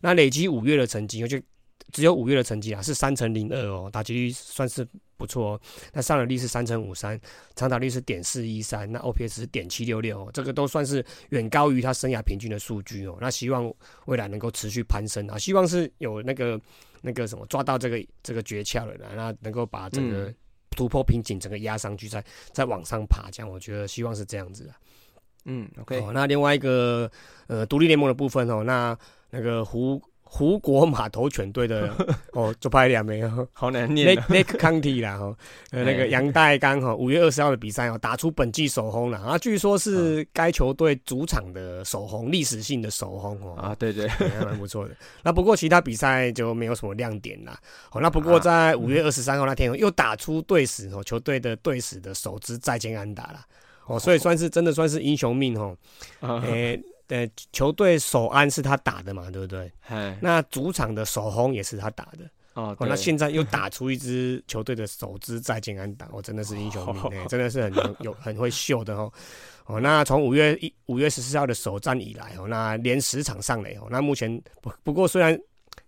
[0.00, 1.38] 那累积五月的成绩，就。
[1.92, 4.86] 只有五月的成绩啊，是三乘零二哦，打击率算是
[5.16, 5.60] 不错哦。
[5.92, 7.18] 那上垒率是三乘五三，
[7.56, 13.16] 长打率是点四一三，那 OPS 是点七六六，这个都算是远高于他生涯平均的数据哦。
[13.20, 13.72] 那希望
[14.04, 16.60] 未来能够持续攀升啊，希望是有那个
[17.00, 20.32] 那个什么抓到这个这个诀窍了，那能够把这个
[20.72, 24.74] 突破瓶颈，整个压上去，再再往上爬，这样我觉得希望是这样子的。
[25.46, 26.04] 嗯，OK。
[26.12, 27.10] 那另外一个
[27.46, 28.96] 呃独立联盟的部分哦，那
[29.30, 29.98] 那个胡。
[30.30, 31.90] 湖国码头犬队的
[32.32, 34.14] 哦，就拍两枚哦，好难念。
[34.28, 35.34] Lake County 啦，哈，
[35.70, 43.54] 呃，那个杨代刚哈，五月二十号的比赛哦，打出本季首轰了啊，据说是该球队主场的首轰，历史性的首轰哦。
[43.56, 44.94] 啊，对对，还蛮不错的。
[45.22, 47.58] 那不过其他比赛就没有什么亮点啦。
[47.92, 53.40] 哦，那不过在五月二十三号那天又打出队史哦，球队的队史的首支再见安打了
[53.86, 55.74] 哦，所以算是真的算是英雄命哦。
[56.42, 56.78] 诶。
[57.08, 59.72] 对，球队首安是他打的嘛，对不对？
[60.20, 62.76] 那主场的首轰也是他打的哦。
[62.80, 69.10] 那现在又打出一支球队的首支再见安打，我真的是英雄命， 真的是很有 很会秀的哦。
[69.64, 73.88] 哦，那从五月一五月十四号的首战以来哦，那连十场上垒哦。
[73.90, 75.38] 那目前不不过虽然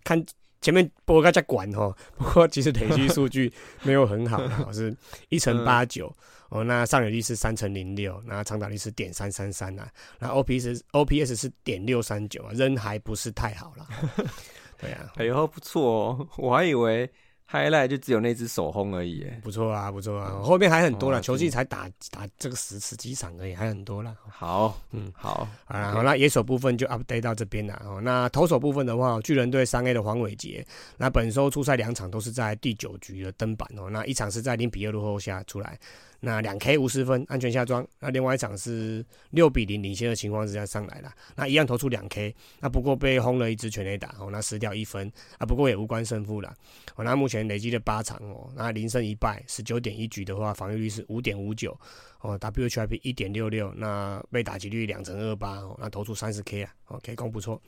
[0.03, 0.23] 看
[0.59, 3.53] 前面波哥在管哦，不过其实累积数据
[3.83, 4.41] 没有很好，
[4.73, 4.91] 是
[5.29, 6.11] 一乘八九。
[6.51, 13.87] 哦，那上垒率是三乘零六，那长打率是点三三三啊，那 OPS OPS 是点六三九啊，仍还不是太好了。
[14.77, 17.09] 对啊，哎呦不错哦，我还以为。
[17.51, 24.15] highlight 就只有那只手轰而已，不错啊，不错啊，后面还很多了，球季才打打这个十十几场而已，还很多了。
[24.25, 27.73] 好，嗯，好，啊，好，那野手部分就 update 到这边了。
[27.85, 35.77] 哦，那投手部分的话，巨人队三 A 的黄伟杰，那本周出赛两场都是在第九局的登板哦，那一场是在零比二落后下出来。
[36.23, 46.55] 那两 K 五十分安全下庄，那另外一场是六比零领先的情况之下上来了，那一样投出两 K，那不过被轰了一支全垒打哦，那失掉一分啊，不过也无关胜负了。
[46.95, 51.75] 哦，那目前累积的八场哦，那零胜一败，十九点一局的话，防御率是五点五九
[52.21, 57.59] 哦，WHIP 一点六六，那被打击率两成二八哦，那投出三十 K 啊，OK 攻不错。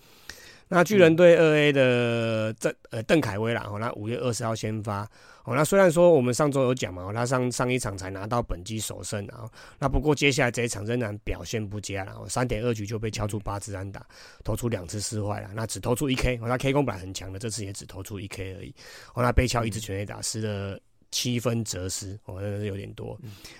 [0.75, 5.07] 那巨人队二 A 的郑呃邓凯威啦，哦，那五月二十号先发，
[5.43, 14.03] 哦，那虽然说我们上周有讲嘛，他上上一场才拿到本季首胜啊，那不过接下来这一场仍然表现不佳了，三点二局就被敲出八支安打，
[14.43, 18.73] 投出两次失坏了，那只投出一 K，哦，他 K 攻本来很强的，这次也只投出一 K 而已，
[19.13, 20.79] 哦，那被敲一支全垒打，失了
[21.13, 23.15] 七分折失，哦，真的是有点多，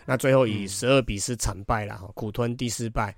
[0.08, 3.16] 那最后以十二比四惨败了，哈，苦吞第四败。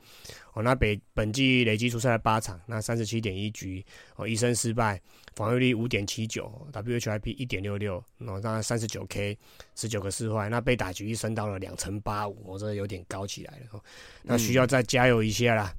[0.51, 3.83] 哦，那北本季累计出赛了八场，那三十七点一局，
[4.15, 5.01] 哦，一胜失败，
[5.35, 9.37] 防御率五点七九，WHIP 一点六六，哦，那三十九 K，
[9.75, 13.81] 十九个失坏，那被打局升到了两成八五，我这有点高起来了，哦，
[14.21, 15.73] 那需要再加油一下啦。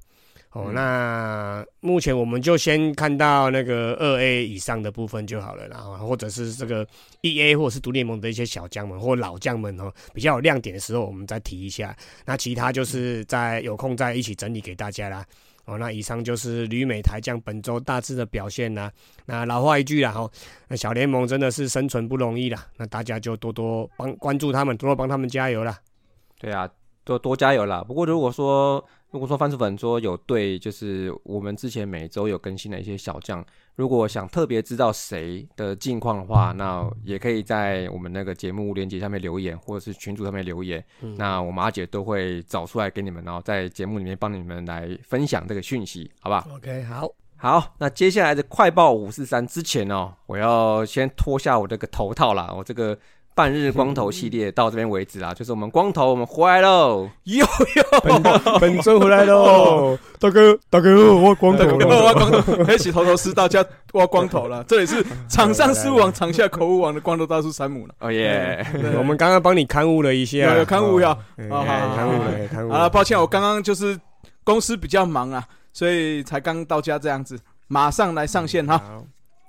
[0.57, 6.87] 哦，那目前我们就先看到那个二 A 以上的部分就好了，然后或者是这个
[7.21, 11.95] 一 A 或者是独联盟的一些小将们或老将们哦，比较有亮点的时候，我们再提一下。
[12.25, 15.23] 那其他就是在有空再一起整理给大家啦。
[15.65, 18.91] 哦，那以上就是旅美台将本周大致的表现啦。
[19.25, 20.27] 那老话一句啦，哈，
[20.69, 25.77] 那小联盟真的是生存不容易啦，那大家就多多帮关注他们，多多帮他们加油啦。
[26.39, 26.67] 对啊，
[27.03, 27.83] 多多加油啦。
[27.83, 33.43] 不过如果说如果说番薯粉说有对，就是我们之前每周有更新的一些小将，
[33.75, 40.83] 如果想特别知道谁的近况的话，那也可以在我们那个节目链接下面留言，或者是群组上面留言，
[41.15, 52.97] 那我们阿姐都会找出来给你们，然后在节目里面帮你们来分享这个讯息，好不好？OK，好，好，那接下来的快报五四三之前哦，我要先脱下我这个头套啦，我这个。
[53.37, 57.07] 半日光头系列到这边为止啦，就是我们光头我们回来喽。
[57.25, 59.95] 有有，本本尊回来喽！
[60.19, 62.13] 大哥，大哥，我光头我了。
[62.15, 64.63] 光头，黑起 头头是大家挖光头了。
[64.63, 67.93] 这里是场上失误王，场下口误王的光头大叔山姆了。
[68.01, 68.65] 哦耶！
[68.97, 72.89] 我们刚刚帮你刊物了一下，有有刊物呀哦哎好好好刊物了，刊物好了，了。
[72.89, 73.95] 抱歉，我刚刚就是
[74.43, 78.81] 公司比较忙啊，所以才刚到家这样子，马上来上线哈。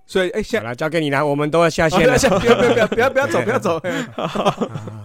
[0.09, 2.17] 好，所以哎，现好了，交给你了，我们都要下线了。
[2.19, 3.81] 不要不要不要不要不要走不要走。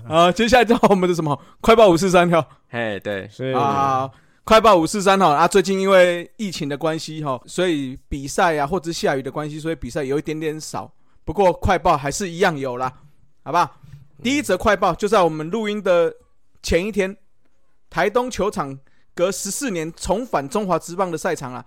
[0.07, 4.09] 啊， 接下来到我们的什么快报五四三哈嘿，对，是啊，
[4.45, 10.91] 快报五四三哈啊，最近因为疫情的关系哈，所以比赛啊或者下雨的关系，所以比赛有一点点少。
[11.25, 12.91] 不过快报还是一样有啦，
[13.43, 13.77] 好不好？
[14.21, 16.13] 第一则快报就在我们录音的
[16.61, 17.15] 前一天，
[17.89, 18.79] 台东球场
[19.13, 21.65] 隔十四年重返中华职棒的赛场啊。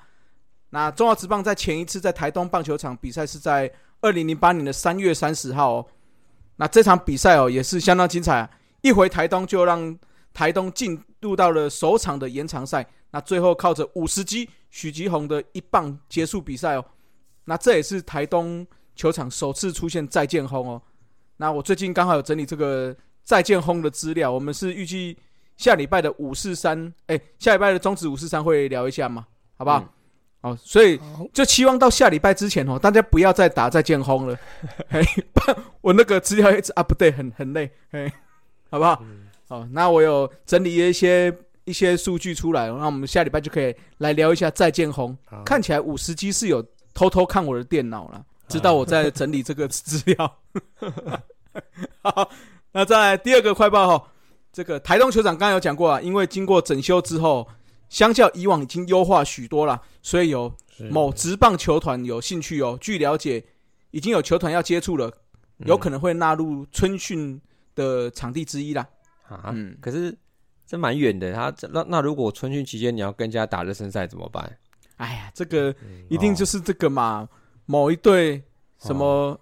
[0.77, 5.87] 那中华职棒在前一次在台东棒球场比赛是在二零零八年的三月三十号哦。
[6.57, 8.51] 那这场比赛哦也是相当精彩啊，
[8.83, 9.99] 一回台东就让
[10.35, 12.87] 台东进入到了首场的延长赛。
[13.11, 16.85] 那最后靠着五十击许吉宏的一棒结束比赛哦。
[17.47, 20.83] 那这也是台东球场首次出现再见轰哦。
[21.39, 25.17] 那我最近刚好有整理这个再见轰的资料，我们是预计
[25.57, 29.83] 下礼拜的五四三，哎，下礼拜的中止五四三会聊一下嘛，好不好？
[30.47, 31.01] 哦，所以
[31.33, 34.39] 就期望到下礼拜之前哦，大家不要再打再见轰了。
[34.89, 35.03] 嘿，
[35.81, 38.13] 我那个资料一直 update 很很累，嘿，
[38.71, 39.03] 好不好？
[39.49, 45.17] 好，那我有整理一些一些数据出来，那我们下礼拜就可以来聊一下再见轰。
[45.25, 50.37] 好看起来五十 G 是有偷偷看我的电脑了，知道我在整理这个资料。
[52.03, 52.31] 好，
[52.71, 54.09] 那再来第二个快报哈，
[54.53, 57.49] 这个台东球场刚刚有讲过啊，因为经过整修之后，
[57.89, 60.53] 相较以往已经优化许多了，所以有
[60.91, 62.77] 某职棒球团有兴趣哦。
[62.81, 63.45] 据了解，
[63.91, 65.13] 已经有球团要接触了，
[65.59, 67.41] 有可能会纳入春训
[67.75, 68.87] 的场地之一啦。
[69.29, 70.17] 啊，嗯，可是
[70.67, 74.59] 这蛮远的，他这那那如果春训期间你要跟人家打热身赛怎么办？
[74.97, 75.75] 哎呀，这个
[76.09, 77.29] 一定就是这个嘛，
[77.67, 78.43] 某一队
[78.79, 79.39] 什么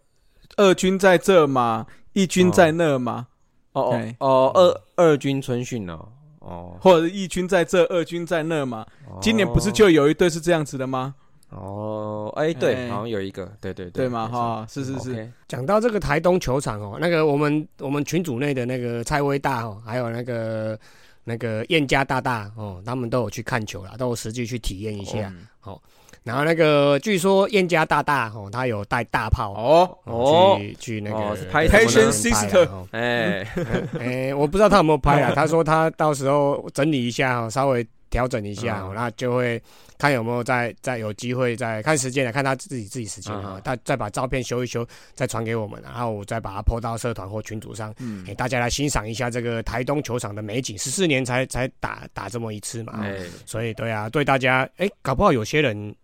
[0.57, 3.29] 二军在这嘛，一军在那嘛，
[3.73, 6.13] 哦哦哦，二二军春训哦，
[6.45, 8.87] 哦，或者一军在这，二军在那嘛。
[9.21, 11.15] 今年不是就有一队是这样子的吗？
[11.51, 12.89] 哦，哎，对，哎。
[12.91, 15.33] 好像有一个，对对对对嘛哈，是是是。
[15.49, 20.79] 讲到这个台东球场哦，那个我们我们群组内的那个蔡威大哦，还有那个
[21.25, 25.33] 那个燕家大大哦，他们都有去看球啦，都有实际去体验一下。
[25.63, 25.81] 哦
[26.25, 33.47] 然后那个据说燕家大大哦，他有带大炮哦，哦去去那个拍 Passion 拍 Sister 哦哎，
[34.01, 35.33] 哎，我不知道他有没有拍啊。
[35.37, 39.63] 他说他到时候整理一下哦，稍微调整一下那就会
[39.99, 50.79] 看有没有再再有机会再看时间来看他自己自己时间啊嗯，他再把照片修一修，再传给我们，然后我再把它 PO 到社团或群组上，嗯给大家来欣赏一下这个台东球场的美景。
[50.79, 55.95] 十四年才才打打这么一次嘛，哎，所以对啊，对大家哎，搞不好有些人。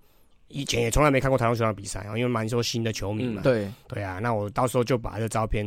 [0.50, 3.40] 以前也从来没看过台湾球场比赛啊，因为蛮多新的球迷嘛。
[3.40, 5.64] 嗯对，对啊，那我到时候就把这照片，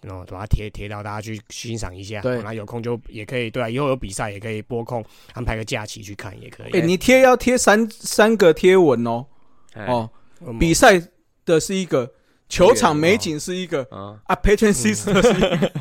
[0.00, 2.20] 然后，把它贴贴到大家去欣赏一下。
[2.20, 2.36] 对。
[2.36, 6.72] 哦那有空就也可以，对啊，以后有比赛也可以拨空安排个假期去看，也可以。
[6.72, 9.26] 哎，你贴要贴三三个贴文哦，
[9.74, 9.86] 哎。
[9.86, 10.08] 哦，
[10.60, 11.02] 比赛
[11.44, 12.08] 的是一个，
[12.48, 15.72] 球场美景是一个啊，啊，Patron Sister 是一个，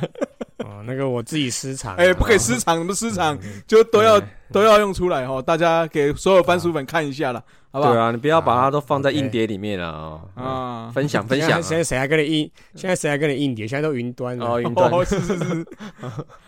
[0.65, 1.97] 哦，那个我自己私藏啊。
[1.99, 4.19] 哎，不可以私藏，什么私藏就都要
[4.51, 7.93] 都要用出来哦，大家给所有番薯粉看一下了，好不好？
[7.93, 12.51] 对啊，你不要把它都放在硬碟里面啊，哦啊，分享分享啊，现在谁还跟你硬？
[12.75, 13.67] 现在谁还跟你硬碟？
[13.67, 14.45] 现在都云端了。
[14.45, 15.67] 哦，云端哦，是是是，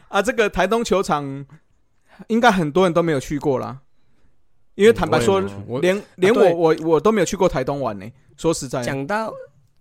[0.08, 1.46] 啊，这个台东球场
[2.28, 3.80] 应该很多人都没有去过啦，
[4.76, 5.42] 因为坦白说
[5.82, 8.06] 连连我对我我都没有去过台东玩呢。
[8.38, 9.34] 说实在的，讲到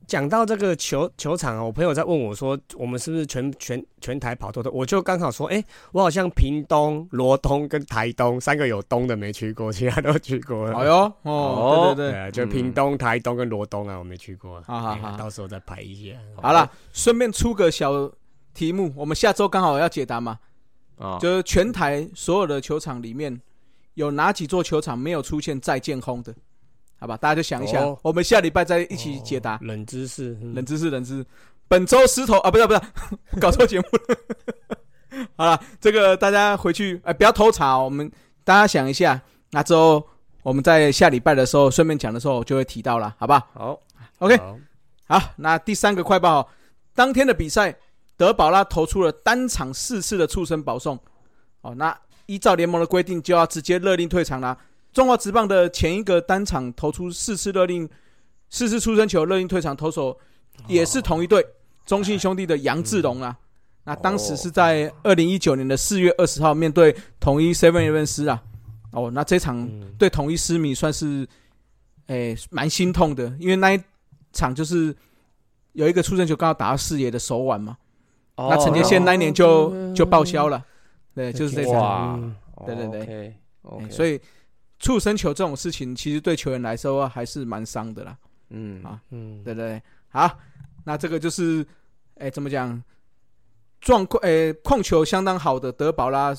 [0.09, 4.71] 讲到这个球球场啊，我朋友在问我说，我们是不是全全全台跑透透？
[4.71, 10.79] 我就刚好说，哎、我好像屏东、罗东跟台东三个有东的没去过，其他都去过了。
[10.79, 14.63] 哎呦，哦，哦对对对，就屏东、台东跟罗东啊，我没去过。
[14.63, 16.19] 好好好哎到时候再排一下。
[16.41, 18.11] 好了，顺便出个小
[18.55, 20.39] 题目，我们下周刚好要解答嘛，
[20.97, 23.39] 啊，就是全台所有的球场里面
[23.93, 26.35] 有哪几座球场没有出现再见轰的？
[27.01, 29.59] 好吧，大家就想一想哦，我们下礼拜再一起解答。
[29.63, 31.27] 冷知识，嗯冷知识，冷知识。
[31.69, 32.81] 本周石头啊，不是不是，
[33.41, 35.27] 搞错节目了。
[35.37, 38.11] 好了，这个大家回去哎、不要偷查、哦，我们
[38.43, 40.05] 大家想一下，那之后
[40.43, 43.81] 我们在下礼拜的时候顺便讲的时候就会提到了，好吧好好
[44.19, 44.59] ，？OK，好
[45.07, 46.47] 好，那第三个快报、哦，
[46.95, 47.77] 当天的比赛，
[48.17, 50.99] 德保拉投出了单场四次的触身保送，
[51.61, 54.57] 哦，那依照联盟的规定就要直接勒令退场啦。
[54.93, 57.89] 中华职棒的前一个单场投出四次勒令，
[58.51, 60.19] 四次出生球勒令退场投手
[60.67, 61.47] 也是同一队，
[61.87, 63.37] 中信兄弟的杨志龙啊。
[63.85, 68.43] 那当时是在二零一九年的四月二十号，面对统一 Seven Eleven 师啊。
[68.93, 71.27] 哦，那这场嗯对统一狮迷算是，
[72.07, 73.81] 诶、蛮心痛的，因为那一
[74.33, 74.95] 场就是
[75.73, 77.77] 有一个出生球刚好打到四爷的手腕嘛。
[78.37, 80.65] 哦那陈杰宪那一年就就报销了，
[81.15, 82.35] 对，就是这场。
[82.67, 84.21] 对对对，OK，所以
[84.79, 88.17] 触身球这种事情，其实对球员来说还是蛮伤的啦。
[88.51, 90.39] 嗯啊嗯，对对对，好，
[90.85, 91.67] 那这个就是，
[92.17, 92.83] 哎，怎么讲？
[93.81, 96.35] 状况，哎，控球相当好的德保拉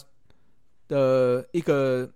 [0.87, 2.09] 的一个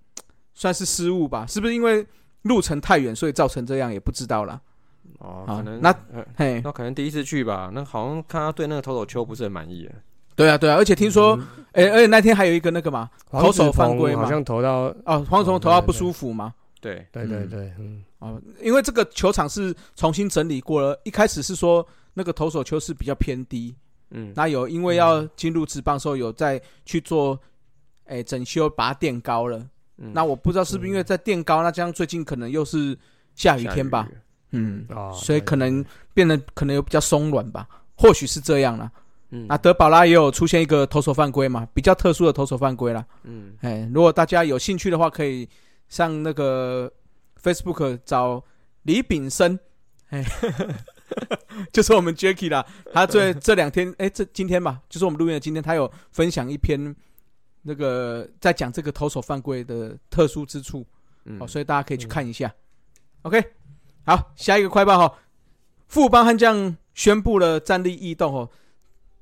[0.53, 1.45] 算是失误吧？
[1.45, 2.05] 是不是因为
[2.41, 3.91] 路程太远，所以造成这样？
[3.93, 4.59] 也不知道啦。
[5.19, 9.89] 哦，好可能那呃嘿，那可能第一次去吧，那好像看他对那个投手球不是很满意。
[10.35, 11.47] 对啊，对啊，而且听说，嗯。
[11.73, 14.21] 哎，而且那天还有一个那个嘛，投手犯规嘛。
[14.21, 16.53] 好像投到，哦，黄总投到不舒服嘛。
[16.79, 23.75] 对，对对对，嗯，哦，因为这个球场是重新整理过了，一开始是说那个投手球是比较偏低，
[24.11, 27.39] 嗯，那有因为要进入职棒的时候有再去做，
[28.05, 29.57] 哎、整修把它垫高了。
[29.97, 30.11] 嗯。
[30.13, 32.95] 那我不知道是不是因为在垫高，那这样最近可能又是
[33.33, 34.07] 下雨天吧，
[34.51, 38.91] 嗯，哦，所以可能变得可能有比较松软吧，或许是这样啦。
[39.33, 39.47] 嗯。
[39.47, 43.05] 那德保拉也有出现一个投手犯规嘛，比较特殊的投手犯规啦。
[43.23, 43.55] 嗯。
[43.61, 45.49] 哎，如果大家有兴趣的话，可以
[45.89, 46.91] 上那个
[47.41, 48.43] Facebook 找
[48.83, 49.59] 李炳生，
[50.09, 50.23] 哎，
[51.73, 52.65] 就是我们 Jacky 啦。
[52.93, 56.95] 他这这两天，哎，这今天吧，就是我们录音的今天，他有分享一篇
[57.63, 60.85] 那个在讲这个投手犯规的特殊之处，
[61.25, 61.37] 嗯。
[61.41, 62.53] 哦，所以大家可以去看一下。
[63.23, 63.41] OK，
[64.05, 65.15] 好，下一个快报哈，
[65.87, 68.49] 富邦悍将宣布了战力异动哦，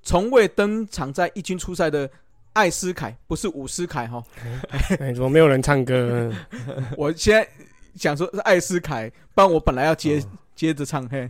[0.03, 2.09] 从未登场在一军出赛的
[2.53, 4.23] 艾斯凯，不是伍斯凯哈。
[4.99, 6.31] 哎，怎么没有人唱歌？
[6.97, 7.47] 我现在
[7.95, 10.21] 想说是艾斯凯，不然我本来要接、
[10.55, 11.29] 接着唱嘿，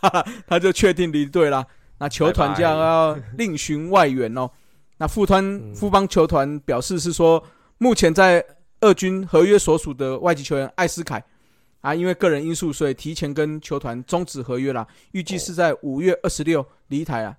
[0.46, 1.66] 他就确定离队了。
[1.98, 4.50] 那球团将要另寻外援哦。
[4.98, 7.42] 那富团嗯富邦球团表示是说，
[7.78, 8.44] 目前在
[8.80, 11.22] 二军合约所属的外籍球员艾斯凯
[11.80, 17.36] 啊，因为个人因素，所以提前跟球团终止合约啦，预计是在五月二十六离台啊。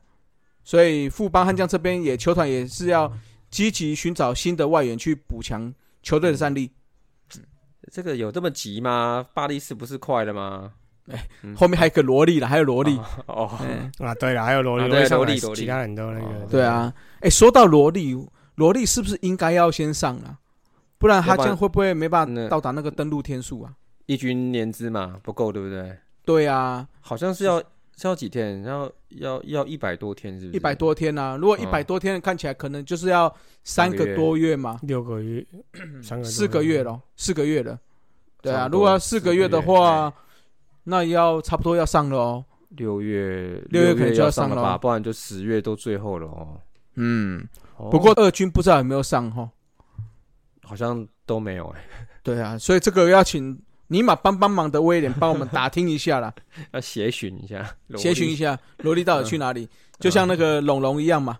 [0.63, 3.11] 所以富邦悍将这边也球团也是要
[3.49, 6.71] 积极寻找新的外援去补强球队的战力。
[7.91, 9.25] 这个有这么急吗？
[9.33, 10.71] 巴黎是不是快了吗？
[11.11, 12.97] 哎后面还有个萝莉了，还有萝莉。
[13.27, 13.51] 哦，
[14.17, 16.93] 对了，还有萝莉，萝莉萝莉其他人都那个哦，对啊。
[17.19, 18.17] 哎，说到萝莉，
[18.55, 20.39] 萝莉是不是应该要先上啊？
[20.97, 23.73] 不然他这样会不会没办法到达那个登陆天数啊？
[24.05, 25.97] 一军年资嘛不够，对不对？
[26.23, 27.61] 对啊，好像是要
[27.95, 28.63] 是要几天？
[28.63, 30.57] 要要要一百多天，是不是？
[30.57, 31.37] 一百多天啊。
[31.37, 33.33] 如果一嗯百多天，看起来可能就是要
[33.63, 35.45] 三个多月嘛，六个月，
[36.01, 37.79] 三个多四个月了，四个月了。
[38.41, 40.13] 对啊，如果要四个月的话，
[40.83, 42.45] 那要差不多要上了哦。
[42.69, 44.77] 六月六月可能就要要上了吧？
[44.77, 46.59] 不然就十月都最后了哦。
[46.95, 49.49] 嗯，哦不过二军不知道有没有上哈。
[50.65, 53.61] 好像都没有哎，对啊，所以这个要请
[53.93, 56.33] 尼玛帮帮忙的威廉帮我们打听一下啦。
[56.73, 57.63] 要协寻一下，
[57.95, 59.69] 协寻一下萝莉到底去哪里，
[59.99, 61.37] 就像那个龙龙一样嘛，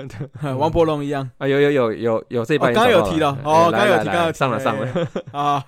[0.58, 1.48] 王伯龙一样啊！
[1.48, 5.64] 有有有有有这一半哦刚刚有提到哦刚刚有提刚刚有提上了上了，啊。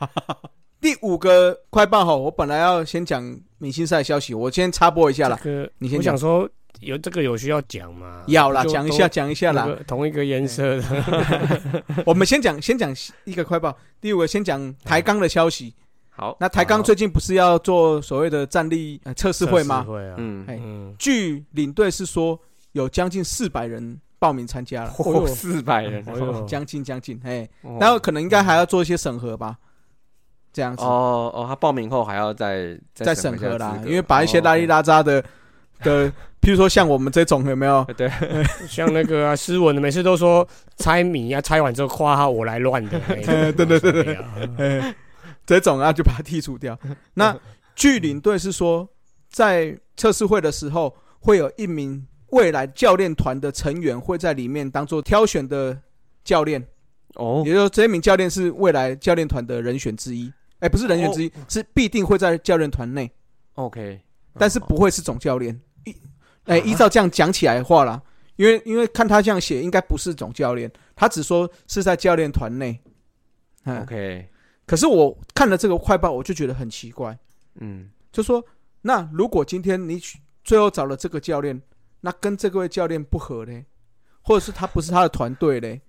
[0.81, 3.23] 第五个快报哈，我本来要先讲
[3.59, 5.39] 明星赛消息，我先插播一下啦。
[5.43, 6.49] 这个你先讲我想说
[6.81, 8.25] 有这个有需要讲吗？
[8.29, 9.69] 要啦，就讲一下，讲一下啦。
[9.87, 10.85] 同一个颜色的，
[12.07, 12.95] 我们先讲，先讲
[13.25, 13.77] 一个快报。
[14.01, 15.75] 第五个先讲台钢的消息。
[16.11, 19.83] 好，那台钢最近不是要做所谓的战力呃测试会吗？
[19.83, 20.45] 会啊，嗯。
[20.47, 22.39] 哎嗯，据领队是说，
[22.73, 26.05] 有将近四百人报名参加了， 哦四百人
[26.47, 27.79] 将近将近，哎，哦。
[27.81, 29.57] 然后可能应该还要做一些审核吧，
[30.53, 30.83] 这样子。
[30.85, 35.25] 哦哦，他报名后还要再再审审核啦，因为把一些拉里拉扎的
[35.83, 36.07] 的，
[36.43, 37.77] 譬如说像我们这种有没有？
[37.77, 38.11] 哦 对，
[38.69, 40.47] 像那个啊，斯文的每次都说
[40.77, 43.91] 猜谜啊，猜完之后夸他我来乱的，哎对对对
[44.57, 44.95] 对
[45.59, 46.79] 这种啊就把它剔除掉。
[47.15, 47.37] 那
[47.75, 48.89] 据领队是说，
[49.29, 55.77] 在测试会的时候，会有一名未来教练团的成员会在里面当做挑选的
[56.23, 56.65] 教练，
[57.15, 57.43] 哦。
[57.45, 60.33] 也就是说这一名教练是未来教练团的人选之一。
[60.61, 63.11] 哎，不是人选之一，是必定会在教练团内
[63.55, 64.01] ，，OK，
[64.35, 65.59] 但是不会是总教练。
[65.85, 65.97] 依
[66.45, 68.03] 哎，依照这样讲起来的话啦，
[68.37, 72.79] 因为因为看他这样写，应该不是总教练，他只说是在教练团内。
[73.65, 74.30] 嗯 OK，
[74.71, 77.19] 可是我看了这个快报，我就觉得很奇怪，
[77.59, 78.41] 嗯，就说
[78.83, 81.61] 那如果今天你取最后找了这个教练，
[82.03, 83.65] 那跟这位教练不合呢，
[84.23, 85.81] 或者是他不是他的团队嘞，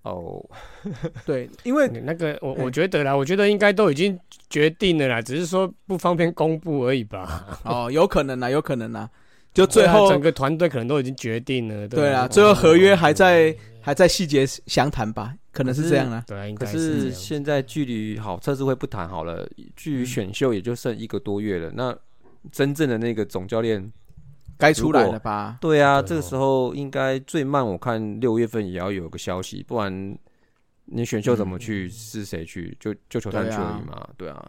[0.00, 0.42] 哦，
[1.26, 4.18] 对，因为你那个我哎我觉得啦，我觉得应该都已经
[4.48, 7.60] 决定了啦，只是说不方便公布而已吧。
[7.66, 9.10] 哦，有可能啦，有可能啦，
[9.52, 11.86] 就最后整个团队可能都已经决定了。
[11.86, 16.24] 对啊，啊，最后合约还在还在细节详谈吧，可能是这样啦。
[16.26, 21.70] 对啊，应可该这是样现在距离好测试会不谈好了，距离选秀也就剩一个多月了。
[21.74, 21.96] 那
[22.50, 23.92] 真正的那个总教练，
[24.56, 25.58] 该出来了吧？
[25.60, 30.18] 对啊，对哦这个时候应该最慢我看六月份也要有个消息，不然
[30.86, 31.88] 你选秀怎么去？
[31.88, 32.76] 是谁去？
[32.80, 34.08] 就就球探去而已嘛。
[34.16, 34.48] 对啊，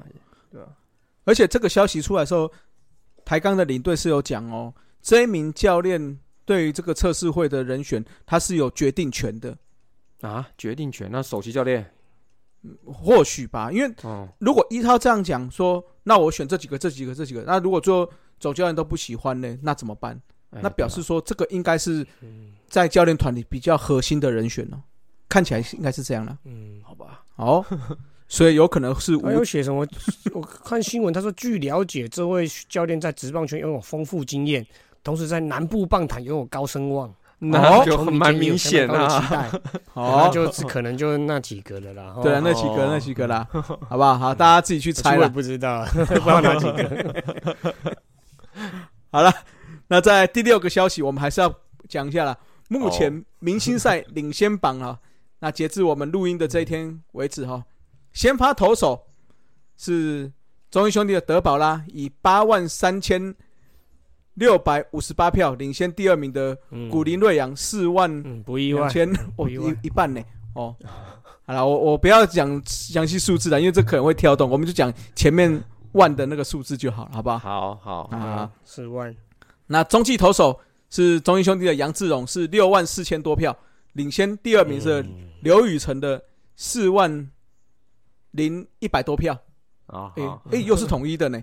[1.26, 2.52] 而且这个消息出来的时候，
[3.24, 9.58] 台钢的领队是有讲哦，这一名教练对于这个测试会的人选，他是有决定权的，
[10.22, 11.10] 啊，决定权。
[11.12, 11.89] 那首席教练，
[12.86, 20.20] 或许吧，因为哦，如果依他这样讲说，那我选这几个、这几个、这几个，那如果最后总教练都不喜欢呢，那怎么办？
[20.52, 24.80] 哎那表示说这个应该是嗯在教练团里比较核心的人选哦，
[25.28, 26.38] 看起来是应该是这样了。
[26.46, 27.66] 嗯，好吧，哦，
[28.30, 29.88] 所以有可能是无还有写什么？
[30.32, 34.64] 我看新闻，他说据了解，这位教练在职棒圈拥有丰富经验，
[35.04, 39.20] 同时在南部棒坛拥有高声望，那就球迷蛮明显啊。
[39.20, 39.51] 期待，
[39.93, 42.16] 那哦，就是可能就那几个了啦。
[42.24, 43.47] 对啊，哦那几个哦那几个啦，
[43.89, 44.18] 好不好？
[44.18, 45.30] 好，大家自己去猜我也。
[45.30, 47.24] 不知道， 不知道哪几个。
[49.12, 49.34] 好了，
[49.88, 51.54] 那在第六个消息，我们还是要
[51.89, 52.38] 讲一下了。
[52.70, 54.97] 目前明星赛领先榜啊，
[55.39, 57.64] 那截至我们录音的这一天为止哈，
[58.14, 59.04] 先发投手
[59.78, 60.32] 是
[60.72, 63.36] 中英兄弟的德保拉，以八万三千
[64.36, 68.90] 六百五十八票领先第二名的嗯古林瑞阳四万嗯，不意外两。
[68.90, 70.22] 千，哦一一半呢
[70.56, 70.76] 哦。
[71.46, 75.62] 好了，我我不要讲详细数字了，因为这可能会跳动，我们就讲前面
[75.92, 77.40] 万的那个数字就好了，好不好？
[77.40, 77.76] 好
[78.10, 79.16] 好，啊，四万，
[79.68, 80.60] 那中继投手
[80.90, 83.56] 是中英兄弟的杨志荣，是六万四千多票，
[83.94, 86.24] 领先第二名是嗯刘宇成的
[86.56, 87.30] 四万
[88.32, 89.38] 零一百多票。
[89.88, 91.40] 啊，诶、好诶、又是统一的呢。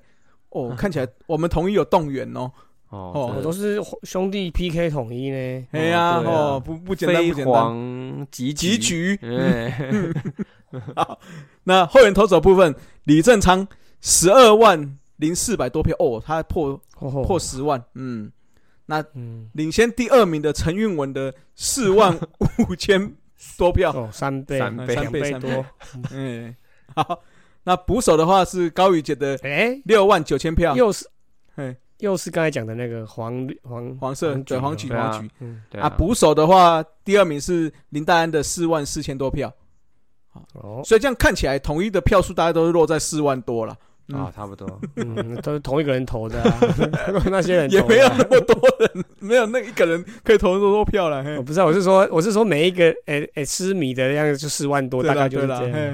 [0.48, 2.50] 哦，看起来我们统一有动员哦。
[2.90, 5.66] 哦都是兄弟 PK 统一呢。
[5.70, 7.54] 哎呀，哦，不不简单，不简单。
[7.54, 9.18] 黄集集，局。
[9.22, 9.92] 哎，
[11.64, 12.74] 那后援投手部分，
[13.04, 13.66] 李正昌
[14.00, 18.30] 十二万零四百多票，哦，他破破破十万，嗯，
[18.86, 19.04] 那，
[19.52, 22.18] 领先第二名的陈韵文的四万
[22.68, 23.14] 五千
[23.56, 24.94] 多票，哦，三倍，三倍。
[24.96, 25.64] 三倍多。
[26.12, 26.54] 嗯，
[26.96, 27.22] 好，
[27.62, 31.08] 那捕手的话是高宇杰的哎，六万九千票，又是
[31.54, 39.52] 嘿，又是刚才讲的那个黄绿黄黄色对黄橘黄曲嗯，对啊，捕手的话第二名是林黛安的四万四千多票，
[40.54, 43.76] 哦，所以这样看起来统一的票数大概都是落在四万多了，
[44.08, 44.18] 嗯。
[44.18, 44.80] 啊，差不多。
[44.96, 46.60] 嗯，都是同一个人投的啊，
[47.30, 48.14] 那些人也投的啊。
[48.16, 51.36] 没有那么多人，没有那一个人可以投那么多票了，嘿。
[51.36, 55.72] 我不知道，我是说，我是说每一个诶诶失迷的样子就四万多，大概就是这样。
[55.72, 55.92] 嘿。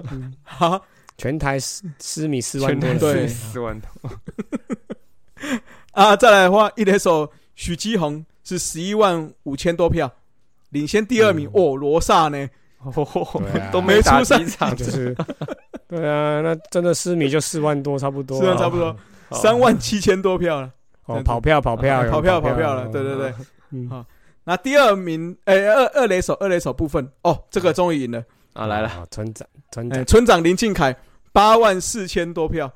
[0.44, 0.84] 好，
[1.16, 3.28] 全台失失迷四万多人，对。
[3.28, 4.10] 四万多，
[5.92, 10.10] 啊，再来的话，一垒手许基宏是十一万五千多票，
[10.70, 11.50] 领先第二名、嗯。
[11.54, 12.48] 哦，罗萨呢？
[12.78, 12.92] 哦
[13.54, 13.70] 啊。
[13.70, 14.44] 都没出赛。
[14.44, 15.16] 场，就是，
[15.88, 18.36] 对啊，那真的四米就四万多，差不多。
[18.36, 18.96] 啊，四万差不多，
[19.32, 20.70] 三万七千多票了，
[21.06, 23.34] 哦，跑票跑票跑票跑票了，对对对。
[23.70, 23.88] 嗯。
[23.88, 24.04] 好。
[24.46, 28.22] 那第二名，哎、二二垒手二垒手部分，哦，这个终于赢了，
[28.52, 30.94] 啊，来了，哦，村长村哎、长，村长林敬凯
[31.32, 32.70] 八万四千多票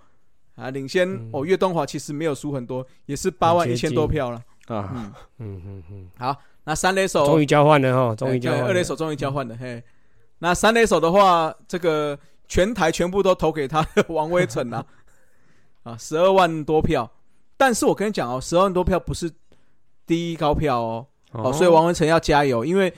[0.58, 1.30] 啊，领先、嗯。
[1.32, 4.42] 哦，岳东华其实没有输很多，也是八万一千多票了。
[4.66, 9.82] 啊，嗯，嗯嗯嗯，好，那三垒手终于交换了哈，终于哎交换二垒手终于交换了，嘿。
[10.40, 14.84] 那三垒手的话，这个全台全部都投给他 王威成啊，
[15.84, 17.10] 啊，十二万多票。
[17.56, 19.30] 但是我跟你讲哦，十二万多票不是
[20.06, 22.92] 第一高票哦，哦，所以王文成要加油，因为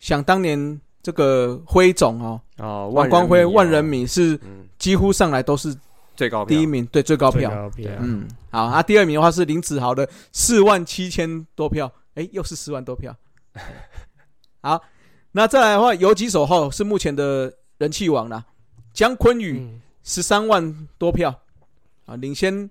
[0.00, 5.74] 想当年这个辉总哦，哦，王光辉万人迷迷是嗯，几乎上来都是
[6.16, 6.56] 最高票。
[6.56, 7.50] 第一名，对最高最票。
[7.50, 13.14] 高票，嗯，好啊，第二名的话是林子豪的四万七千多票，哎，又是四万多票。
[14.62, 14.82] 好，
[15.32, 18.44] 那再来的话，有几首后是目前的人气王啦，
[18.92, 19.80] 姜昆宇嗯。
[20.02, 21.34] 十三万多票。
[22.04, 22.70] 啊，领先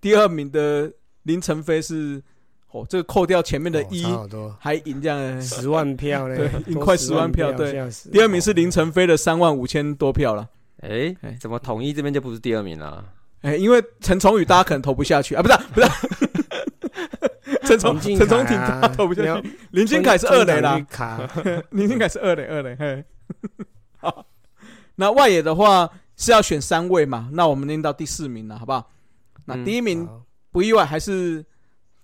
[0.00, 0.92] 第二名的
[1.24, 2.22] 林晨飞是
[2.70, 5.42] 哦，这个扣掉前面的哦一差好多，还赢这样。
[5.42, 7.72] 十万票嘞，对多赢快10 10万票对。
[7.72, 8.08] 吓死。
[8.10, 10.48] 第二名是林晨飞的三万五千多票了。
[10.88, 13.04] 哎哎，怎么统一这边就不是第二名了？
[13.42, 15.34] 哎，因为陈崇宇大家可能投不下去。
[15.34, 15.88] 啊，不是不是，
[17.66, 20.74] 陈崇陈崇挺凯啊大家投不下去，林俊凯是二垒啦。
[21.70, 23.04] 林俊凯是二垒二垒，嘿，
[23.98, 24.26] 好，
[24.96, 28.90] 那外野的话是要选三位嘛，那我们念到第四名了，好不好？
[29.44, 30.22] 那嗯第一名好。
[30.50, 31.44] 不意外还是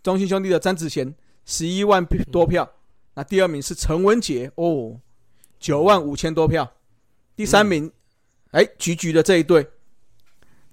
[0.03, 1.15] 中信兄弟的詹子贤，
[1.47, 2.69] 十一万多票，
[3.15, 5.01] 那第二名是陈文杰哦，
[5.59, 6.71] 九万五千多票，
[7.35, 7.91] 第三名，
[8.53, 9.67] 哎，局局的这一队，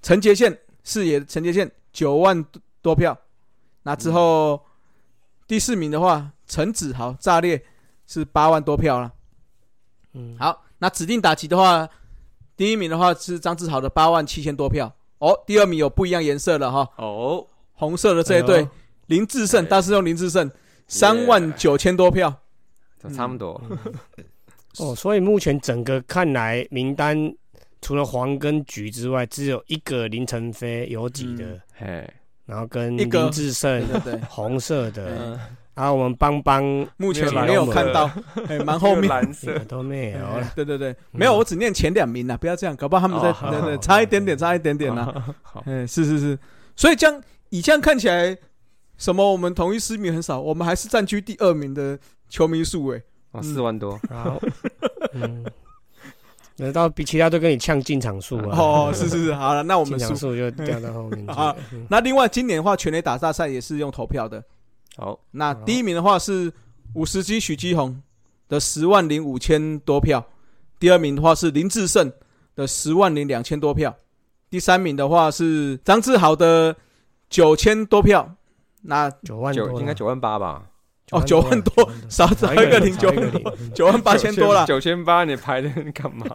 [0.02, 2.46] 陈杰宪视野陈杰宪九万
[2.82, 3.18] 多票，
[3.84, 4.64] 那之后
[5.48, 7.62] 第四名的话，陈子豪炸裂
[8.08, 9.12] 是八万多票了。
[10.14, 11.90] 嗯，好，那指定打击的话，
[12.56, 14.94] 第一名的话是张志豪的八万七千多票。
[15.20, 18.70] 哦，第二名有不一样颜色的哈，哦，红色的这一队、哎
[19.08, 19.68] 林志胜，哎。
[19.68, 20.52] 大师兄林志胜
[20.88, 22.42] 三万九千多票。
[23.16, 23.60] 差不多。
[24.78, 27.34] 哦，所以目前整个看来名单
[27.82, 32.14] 除了黄跟橘之外，只有一个林晨飞有几的，嗯嘿，
[32.46, 33.22] 然后跟一个。
[33.24, 33.84] 林志胜
[34.30, 35.40] 红色的，嗯，
[35.74, 36.64] 然后我们邦邦
[36.98, 38.10] 目前没有看到，
[38.48, 39.08] 哎，蛮后面。
[39.08, 39.54] 蓝色。
[39.54, 40.52] 个，都没有了。
[40.56, 45.36] 对对对，没有，我只念前两名啊，不要这样，搞不好他们在哦对对差一点点，差一点点啊。
[45.42, 46.40] 好，嗯，是是是，
[46.76, 48.38] 所以这样以这样看起来，
[48.98, 53.02] 什么我们同一失名很少，我们还是占据第二名的球迷数哎。
[53.32, 54.42] 哦，四万多，好，
[55.14, 55.46] 嗯，
[56.60, 58.56] 难道比其他都跟你呛进场数啊？
[58.60, 60.08] 哦，是是是，好了，那我们进。
[60.08, 61.56] 场数就掉到后面去 好
[61.90, 64.44] 那另外今年的话，全垒打大赛也是用投票的。
[64.98, 66.52] 好，那第一名的话是
[66.94, 68.00] 五十基许基宏
[68.48, 70.24] 的十万零五千多票，
[70.80, 72.12] 第二名的话是林志胜
[72.56, 73.96] 的十万零两千多票，
[74.50, 76.76] 第三名的话是张志豪的
[77.30, 78.30] 九千多票。
[78.82, 80.64] 那九万，九应该九万八吧？
[81.12, 84.66] 哦九万多少少一个零九万多，九万 八千多了。
[84.66, 86.26] 九千八，你排的干嘛？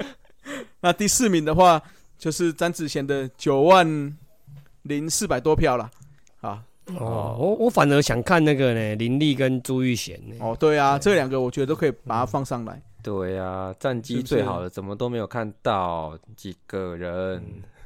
[0.80, 1.80] 那第四名的话
[2.18, 4.16] 就是詹子贤的九万
[4.82, 5.90] 零四百多票了。
[6.40, 6.62] 啊，
[6.98, 10.36] 哦，我我反而想看那个呢，林立跟朱玉贤呢。
[10.40, 12.80] 哦，对啊，这两个我觉得都可以把它放上来。
[13.02, 17.42] 对啊，战绩最好的怎么都没有看到几个人？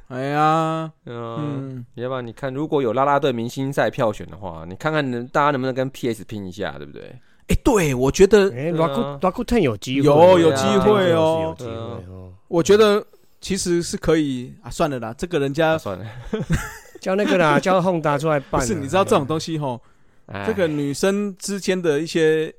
[0.08, 7.02] 哎呀，嗯，嗯，要不然你看，如果有啦啦队明星赛票选的话，你看看能大家能不能跟 PS 拼一下，对不对？
[7.48, 11.40] 哎，对，我觉得哎对啊，Raku Rakuten 有机会，有有机会哦。
[11.42, 12.32] 有机会哦。
[12.48, 13.04] 我觉得
[13.40, 16.04] 其实是可以啊，算了啦，这个人啊，家算了，
[17.00, 19.80] 叫那个啦， 叫 Honda 出来办是，你知道这种东西吼，
[20.26, 20.44] 哎。
[20.46, 22.54] 这个女生之间的一些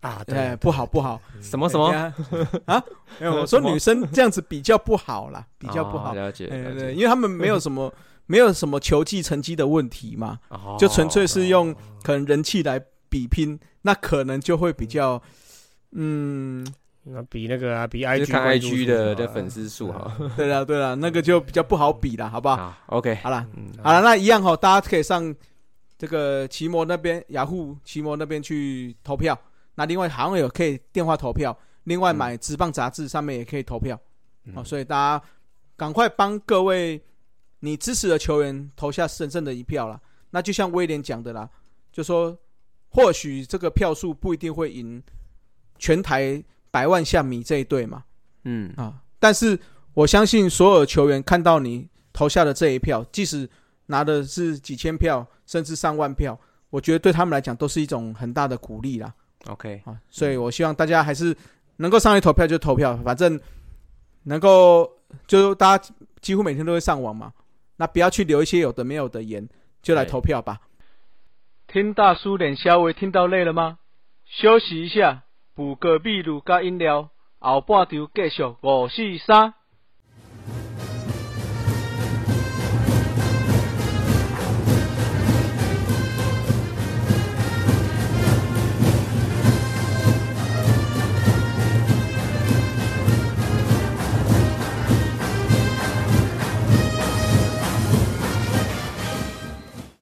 [0.00, 1.86] 啊，哎对，不好不好，什么什么
[2.66, 2.82] 啊？
[3.18, 6.12] 没有， 我说女生这样子比较不好啦，比较不好。
[6.12, 7.92] 哦了解，对对，因为他们没有什么
[8.26, 15.20] 没有什么球技成绩的问题嘛，哦就纯粹是用可能人气来比拼，那可能就会比较
[15.92, 16.64] 嗯，
[17.02, 20.16] 那比那个啊，比就 IG 是看关注 IG 数啊的的粉丝数哈。
[20.36, 22.56] 对了对了，那个就比较不好比了，好不好？
[22.56, 23.44] 好，OK，好了。
[23.56, 25.34] 嗯，好了，那一样哈，大家可以上
[25.98, 29.38] 这个奇摩那边、雅虎奇摩那边去投票。
[29.74, 33.98] 那另外好像有可以电话投票，另外买职棒杂志上面也可以投票。
[34.44, 35.24] 嗯哦，所以大家
[35.76, 37.02] 赶快帮各位
[37.60, 40.00] 你支持的球员投下神圣的一票啦。
[40.30, 41.48] 那就像威廉讲的啦，
[41.92, 42.38] 就说
[42.88, 45.02] 或许这个票数不一定会赢
[45.78, 48.04] 全台百万下米这一队嘛，
[48.44, 49.58] 嗯，啊，但是
[49.92, 53.48] 我相信所有球员看到你投下的这一票，即使
[53.86, 56.38] 拿的是几千票，甚至上万票，
[56.70, 59.12] 我觉得对他们来讲都是一种很大的鼓励啦。
[59.46, 61.36] OK，啊，所以我希望大家还是
[61.76, 63.40] 能够上去投票就投票，反正
[64.24, 64.90] 能够
[65.26, 67.32] 就大家几乎每天都会上网嘛，
[67.76, 69.48] 那不要去留一些有的没有的言，
[69.82, 70.60] 就来投票吧。
[71.66, 73.78] 听大叔脸稍微听到累了吗？
[74.26, 75.22] 休息一下，
[75.54, 79.54] 补个秘鲁加饮料，后半场继续五四三。